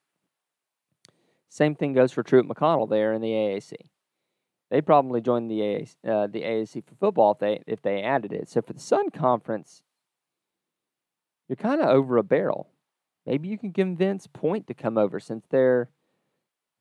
Same 1.50 1.76
thing 1.76 1.94
goes 1.94 2.12
for 2.12 2.24
Truett 2.24 2.48
McConnell 2.48 2.90
there 2.90 3.14
in 3.14 3.22
the 3.22 3.32
AAC. 3.32 3.74
They'd 4.70 4.86
probably 4.86 5.20
joined 5.20 5.50
the 5.50 5.60
AAC, 5.60 5.96
uh, 6.08 6.28
the 6.28 6.44
AAC 6.44 6.86
for 6.86 6.96
football 6.96 7.32
if 7.32 7.40
they 7.40 7.64
if 7.66 7.82
they 7.82 8.04
added 8.04 8.32
it. 8.32 8.48
So 8.50 8.62
for 8.62 8.74
the 8.74 8.80
Sun 8.80 9.10
Conference, 9.10 9.82
you're 11.48 11.56
kind 11.56 11.82
of 11.82 11.90
over 11.90 12.18
a 12.18 12.24
barrel. 12.24 12.70
Maybe 13.26 13.48
you 13.48 13.58
can 13.58 13.74
convince 13.74 14.28
Point 14.28 14.68
to 14.68 14.74
come 14.74 14.98
over 14.98 15.20
since 15.20 15.46
they're 15.50 15.90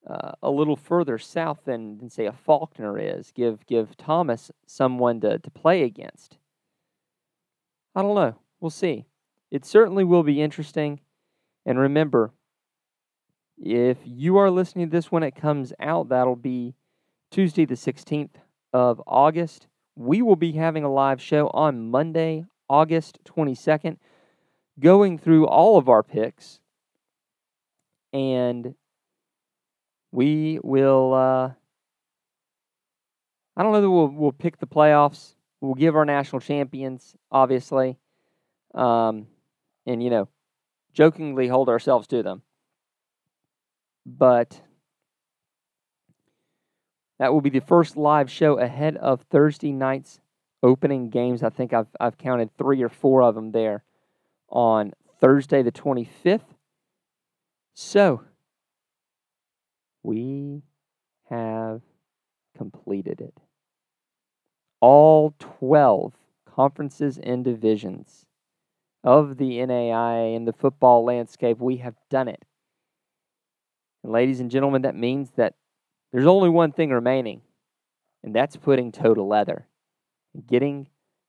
uh, 0.06 0.32
a 0.42 0.50
little 0.50 0.76
further 0.76 1.18
south 1.18 1.60
than, 1.64 1.98
than 1.98 2.10
say 2.10 2.26
a 2.26 2.32
Faulkner 2.32 2.98
is. 2.98 3.32
Give 3.32 3.64
give 3.66 3.96
Thomas 3.96 4.50
someone 4.66 5.20
to, 5.22 5.38
to 5.38 5.50
play 5.50 5.82
against. 5.82 6.36
I 7.94 8.02
don't 8.02 8.14
know. 8.14 8.36
We'll 8.60 8.70
see. 8.70 9.06
It 9.50 9.64
certainly 9.64 10.04
will 10.04 10.22
be 10.22 10.42
interesting. 10.42 11.00
And 11.64 11.78
remember, 11.78 12.32
if 13.60 13.98
you 14.04 14.36
are 14.36 14.50
listening 14.50 14.88
to 14.88 14.96
this 14.96 15.10
when 15.10 15.22
it 15.22 15.34
comes 15.34 15.72
out, 15.80 16.08
that'll 16.08 16.36
be 16.36 16.74
Tuesday, 17.30 17.64
the 17.64 17.74
16th 17.74 18.36
of 18.72 19.02
August. 19.06 19.66
We 19.96 20.22
will 20.22 20.36
be 20.36 20.52
having 20.52 20.84
a 20.84 20.92
live 20.92 21.20
show 21.20 21.48
on 21.48 21.90
Monday, 21.90 22.44
August 22.68 23.18
22nd, 23.24 23.96
going 24.78 25.18
through 25.18 25.46
all 25.46 25.76
of 25.76 25.88
our 25.88 26.02
picks 26.02 26.60
and 28.12 28.74
we 30.12 30.58
will. 30.62 31.14
Uh, 31.14 31.52
I 33.56 33.62
don't 33.62 33.72
know 33.72 33.80
that 33.80 33.90
we'll 33.90 34.08
we'll 34.08 34.32
pick 34.32 34.58
the 34.58 34.66
playoffs. 34.66 35.34
We'll 35.60 35.74
give 35.74 35.96
our 35.96 36.04
national 36.04 36.40
champions, 36.40 37.16
obviously, 37.32 37.98
um, 38.74 39.26
and 39.86 40.02
you 40.02 40.10
know, 40.10 40.28
jokingly 40.92 41.48
hold 41.48 41.68
ourselves 41.68 42.06
to 42.08 42.22
them. 42.22 42.42
But 44.16 44.62
that 47.18 47.32
will 47.32 47.42
be 47.42 47.50
the 47.50 47.60
first 47.60 47.96
live 47.96 48.30
show 48.30 48.58
ahead 48.58 48.96
of 48.96 49.22
Thursday 49.22 49.70
night's 49.70 50.20
opening 50.62 51.10
games. 51.10 51.42
I 51.42 51.50
think 51.50 51.74
I've 51.74 51.88
I've 52.00 52.16
counted 52.16 52.56
three 52.56 52.82
or 52.82 52.88
four 52.88 53.22
of 53.22 53.34
them 53.34 53.52
there 53.52 53.84
on 54.48 54.92
Thursday 55.20 55.62
the 55.62 55.70
twenty 55.70 56.04
fifth. 56.04 56.54
So 57.74 58.22
we 60.02 60.62
have 61.28 61.82
completed 62.56 63.20
it. 63.20 63.34
All 64.80 65.34
12 65.38 66.14
conferences 66.46 67.18
and 67.22 67.44
divisions 67.44 68.26
of 69.04 69.36
the 69.36 69.58
NAIA 69.58 70.34
in 70.34 70.44
the 70.44 70.52
football 70.52 71.04
landscape, 71.04 71.58
we 71.58 71.76
have 71.76 71.94
done 72.10 72.26
it. 72.26 72.44
And 74.02 74.12
ladies 74.12 74.40
and 74.40 74.50
gentlemen, 74.50 74.82
that 74.82 74.94
means 74.94 75.30
that 75.36 75.54
there's 76.12 76.26
only 76.26 76.48
one 76.48 76.72
thing 76.72 76.90
remaining, 76.90 77.42
and 78.22 78.34
that's 78.34 78.56
putting 78.56 78.92
toe 78.92 79.14
to 79.14 79.22
leather 79.22 79.66
and 80.34 80.46
getting 80.46 80.88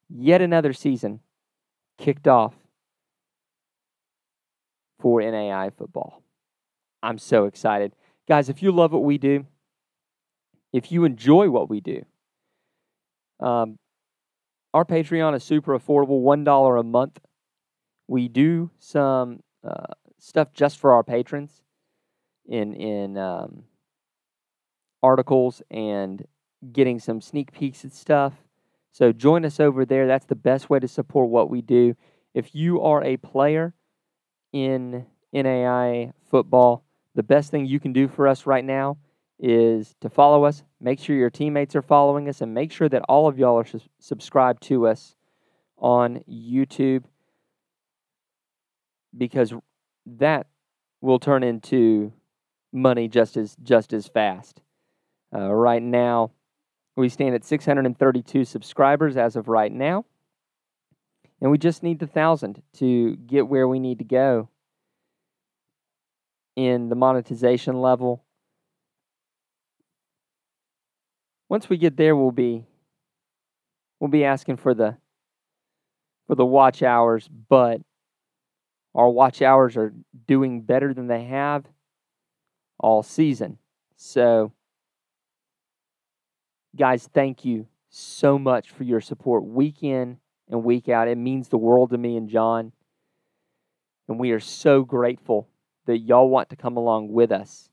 yet 0.09 0.41
another 0.41 0.73
season 0.73 1.19
kicked 1.97 2.27
off 2.27 2.55
for 4.99 5.21
NAIA 5.21 5.73
football. 5.73 6.23
I'm 7.01 7.17
so 7.17 7.45
excited. 7.45 7.95
Guys, 8.27 8.49
if 8.49 8.61
you 8.61 8.71
love 8.71 8.91
what 8.91 9.03
we 9.03 9.17
do, 9.17 9.45
if 10.71 10.91
you 10.91 11.03
enjoy 11.03 11.49
what 11.49 11.69
we 11.69 11.79
do, 11.81 12.05
um, 13.39 13.77
our 14.73 14.85
Patreon 14.85 15.35
is 15.35 15.43
super 15.43 15.77
affordable, 15.77 16.21
$1 16.21 16.79
a 16.79 16.83
month. 16.83 17.19
We 18.07 18.27
do 18.27 18.69
some 18.79 19.39
uh, 19.63 19.93
stuff 20.19 20.53
just 20.53 20.77
for 20.77 20.93
our 20.93 21.03
patrons 21.03 21.61
in, 22.49 22.73
in 22.73 23.17
um, 23.17 23.63
articles 25.01 25.61
and 25.71 26.25
getting 26.73 26.99
some 26.99 27.21
sneak 27.21 27.53
peeks 27.53 27.85
at 27.85 27.93
stuff. 27.93 28.33
So 28.91 29.13
join 29.13 29.45
us 29.45 29.59
over 29.59 29.85
there. 29.85 30.07
That's 30.07 30.25
the 30.25 30.35
best 30.35 30.69
way 30.69 30.79
to 30.79 30.87
support 30.87 31.29
what 31.29 31.49
we 31.49 31.61
do. 31.61 31.95
If 32.33 32.53
you 32.53 32.81
are 32.81 33.03
a 33.03 33.17
player 33.17 33.73
in 34.51 35.05
NAIA 35.33 36.13
football, 36.29 36.83
the 37.15 37.23
best 37.23 37.51
thing 37.51 37.65
you 37.65 37.79
can 37.79 37.93
do 37.93 38.07
for 38.07 38.27
us 38.27 38.45
right 38.45 38.65
now 38.65 38.97
is 39.39 39.95
to 40.01 40.09
follow 40.09 40.43
us, 40.43 40.63
make 40.81 40.99
sure 40.99 41.15
your 41.15 41.29
teammates 41.29 41.75
are 41.75 41.81
following 41.81 42.27
us, 42.27 42.41
and 42.41 42.53
make 42.53 42.71
sure 42.71 42.89
that 42.89 43.03
all 43.07 43.27
of 43.27 43.39
y'all 43.39 43.57
are 43.57 43.65
su- 43.65 43.79
subscribed 43.99 44.61
to 44.63 44.85
us 44.85 45.15
on 45.77 46.21
YouTube 46.29 47.03
because 49.17 49.53
that 50.05 50.47
will 51.01 51.19
turn 51.19 51.43
into 51.43 52.11
money 52.71 53.07
just 53.07 53.37
as 53.37 53.55
just 53.63 53.93
as 53.93 54.07
fast. 54.07 54.61
Uh, 55.33 55.53
right 55.53 55.81
now, 55.81 56.31
we 56.95 57.09
stand 57.09 57.35
at 57.35 57.45
632 57.45 58.45
subscribers 58.45 59.17
as 59.17 59.35
of 59.35 59.47
right 59.47 59.71
now, 59.71 60.05
and 61.41 61.51
we 61.51 61.57
just 61.57 61.83
need 61.83 61.99
the 61.99 62.07
thousand 62.07 62.61
to 62.73 63.15
get 63.15 63.47
where 63.47 63.67
we 63.67 63.79
need 63.79 63.99
to 63.99 64.05
go 64.05 64.49
in 66.55 66.89
the 66.89 66.95
monetization 66.95 67.79
level. 67.79 68.23
once 71.49 71.67
we 71.67 71.77
get 71.77 71.97
there, 71.97 72.15
we'll 72.15 72.31
be 72.31 72.63
we'll 73.99 74.09
be 74.09 74.23
asking 74.23 74.57
for 74.57 74.73
the 74.73 74.95
for 76.27 76.35
the 76.35 76.45
watch 76.45 76.83
hours, 76.83 77.27
but 77.27 77.81
our 78.95 79.09
watch 79.09 79.41
hours 79.41 79.75
are 79.75 79.93
doing 80.27 80.61
better 80.61 80.93
than 80.93 81.07
they 81.07 81.25
have 81.25 81.65
all 82.79 83.03
season. 83.03 83.57
So, 83.95 84.51
guys, 86.75 87.09
thank 87.13 87.43
you 87.43 87.67
so 87.89 88.39
much 88.39 88.69
for 88.69 88.83
your 88.83 89.01
support 89.01 89.43
week 89.43 89.83
in 89.83 90.17
and 90.49 90.63
week 90.63 90.89
out. 90.89 91.07
It 91.07 91.17
means 91.17 91.49
the 91.49 91.57
world 91.57 91.89
to 91.91 91.97
me 91.97 92.15
and 92.15 92.29
John. 92.29 92.71
And 94.07 94.19
we 94.19 94.31
are 94.31 94.39
so 94.39 94.83
grateful 94.83 95.47
that 95.85 95.99
y'all 95.99 96.29
want 96.29 96.49
to 96.49 96.55
come 96.55 96.77
along 96.77 97.11
with 97.11 97.31
us 97.31 97.69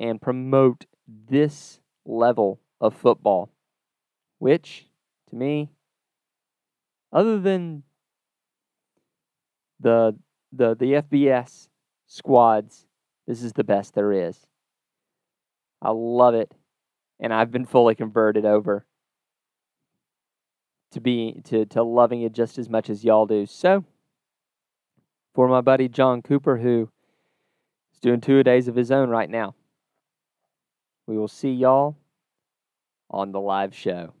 and 0.00 0.20
promote 0.20 0.86
this 1.28 1.80
level 2.04 2.60
of 2.80 2.94
football, 2.94 3.50
which 4.38 4.86
to 5.30 5.36
me, 5.36 5.70
other 7.12 7.38
than 7.38 7.82
the 9.80 10.16
the 10.52 10.74
the 10.74 10.94
FBS 10.94 11.68
squads, 12.06 12.86
this 13.26 13.42
is 13.42 13.52
the 13.52 13.64
best 13.64 13.94
there 13.94 14.12
is. 14.12 14.46
I 15.80 15.90
love 15.90 16.34
it, 16.34 16.52
and 17.20 17.32
I've 17.32 17.50
been 17.50 17.64
fully 17.66 17.94
converted 17.94 18.44
over 18.44 18.86
to 20.92 21.00
be 21.00 21.40
to 21.44 21.66
to 21.66 21.82
loving 21.82 22.22
it 22.22 22.32
just 22.32 22.58
as 22.58 22.68
much 22.68 22.88
as 22.88 23.04
y'all 23.04 23.26
do. 23.26 23.46
So, 23.46 23.84
for 25.34 25.48
my 25.48 25.60
buddy 25.60 25.88
John 25.88 26.22
Cooper, 26.22 26.58
who 26.58 26.90
is 27.92 28.00
doing 28.00 28.20
two 28.20 28.42
days 28.42 28.68
of 28.68 28.76
his 28.76 28.90
own 28.90 29.10
right 29.10 29.28
now, 29.28 29.54
we 31.06 31.18
will 31.18 31.28
see 31.28 31.50
y'all 31.50 31.96
on 33.10 33.32
the 33.32 33.40
live 33.40 33.74
show. 33.74 34.14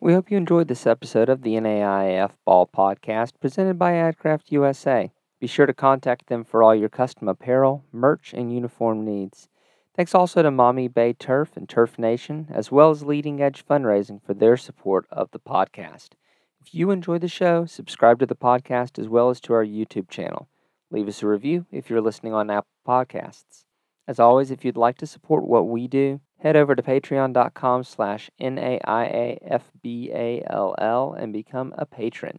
We 0.00 0.12
hope 0.12 0.30
you 0.30 0.36
enjoyed 0.36 0.68
this 0.68 0.86
episode 0.86 1.28
of 1.28 1.42
the 1.42 1.54
NAIA 1.54 2.30
FBall 2.46 2.70
Podcast 2.70 3.32
presented 3.40 3.78
by 3.78 3.92
AdCraft 3.92 4.50
USA. 4.50 5.10
Be 5.38 5.46
sure 5.46 5.66
to 5.66 5.74
contact 5.74 6.28
them 6.28 6.44
for 6.44 6.62
all 6.62 6.74
your 6.74 6.88
custom 6.88 7.28
apparel, 7.28 7.84
merch, 7.92 8.32
and 8.32 8.52
uniform 8.52 9.04
needs. 9.04 9.48
Thanks 9.94 10.14
also 10.14 10.42
to 10.42 10.50
Maumee 10.50 10.88
Bay 10.88 11.12
Turf 11.12 11.56
and 11.56 11.68
Turf 11.68 11.98
Nation, 11.98 12.48
as 12.50 12.70
well 12.72 12.90
as 12.90 13.02
Leading 13.02 13.40
Edge 13.42 13.64
Fundraising 13.64 14.22
for 14.22 14.34
their 14.34 14.56
support 14.56 15.06
of 15.10 15.30
the 15.30 15.38
podcast. 15.38 16.10
If 16.60 16.74
you 16.74 16.90
enjoy 16.90 17.18
the 17.18 17.28
show, 17.28 17.64
subscribe 17.64 18.18
to 18.20 18.26
the 18.26 18.34
podcast 18.34 18.98
as 18.98 19.08
well 19.08 19.30
as 19.30 19.40
to 19.40 19.52
our 19.54 19.64
YouTube 19.64 20.10
channel. 20.10 20.48
Leave 20.90 21.08
us 21.08 21.22
a 21.22 21.26
review 21.26 21.66
if 21.70 21.88
you're 21.88 22.00
listening 22.00 22.32
on 22.32 22.50
Apple 22.50 22.68
Podcasts. 22.86 23.64
As 24.08 24.20
always, 24.20 24.50
if 24.50 24.64
you'd 24.64 24.76
like 24.76 24.98
to 24.98 25.06
support 25.06 25.44
what 25.44 25.68
we 25.68 25.88
do, 25.88 26.20
head 26.38 26.56
over 26.56 26.74
to 26.74 26.82
patreon.com 26.82 27.84
slash 27.84 28.30
N-A-I-A-F-B-A-L-L 28.38 29.52
and 31.12 31.32
become 31.32 31.74
a 31.76 31.86
patron. 31.86 32.38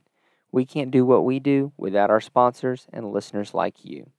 We 0.52 0.66
can't 0.66 0.92
do 0.92 1.06
what 1.06 1.26
we 1.26 1.40
do 1.40 1.74
without 1.78 2.10
our 2.10 2.22
sponsors 2.22 2.88
and 2.92 3.12
listeners 3.12 3.54
like 3.54 3.86
you. 3.86 4.12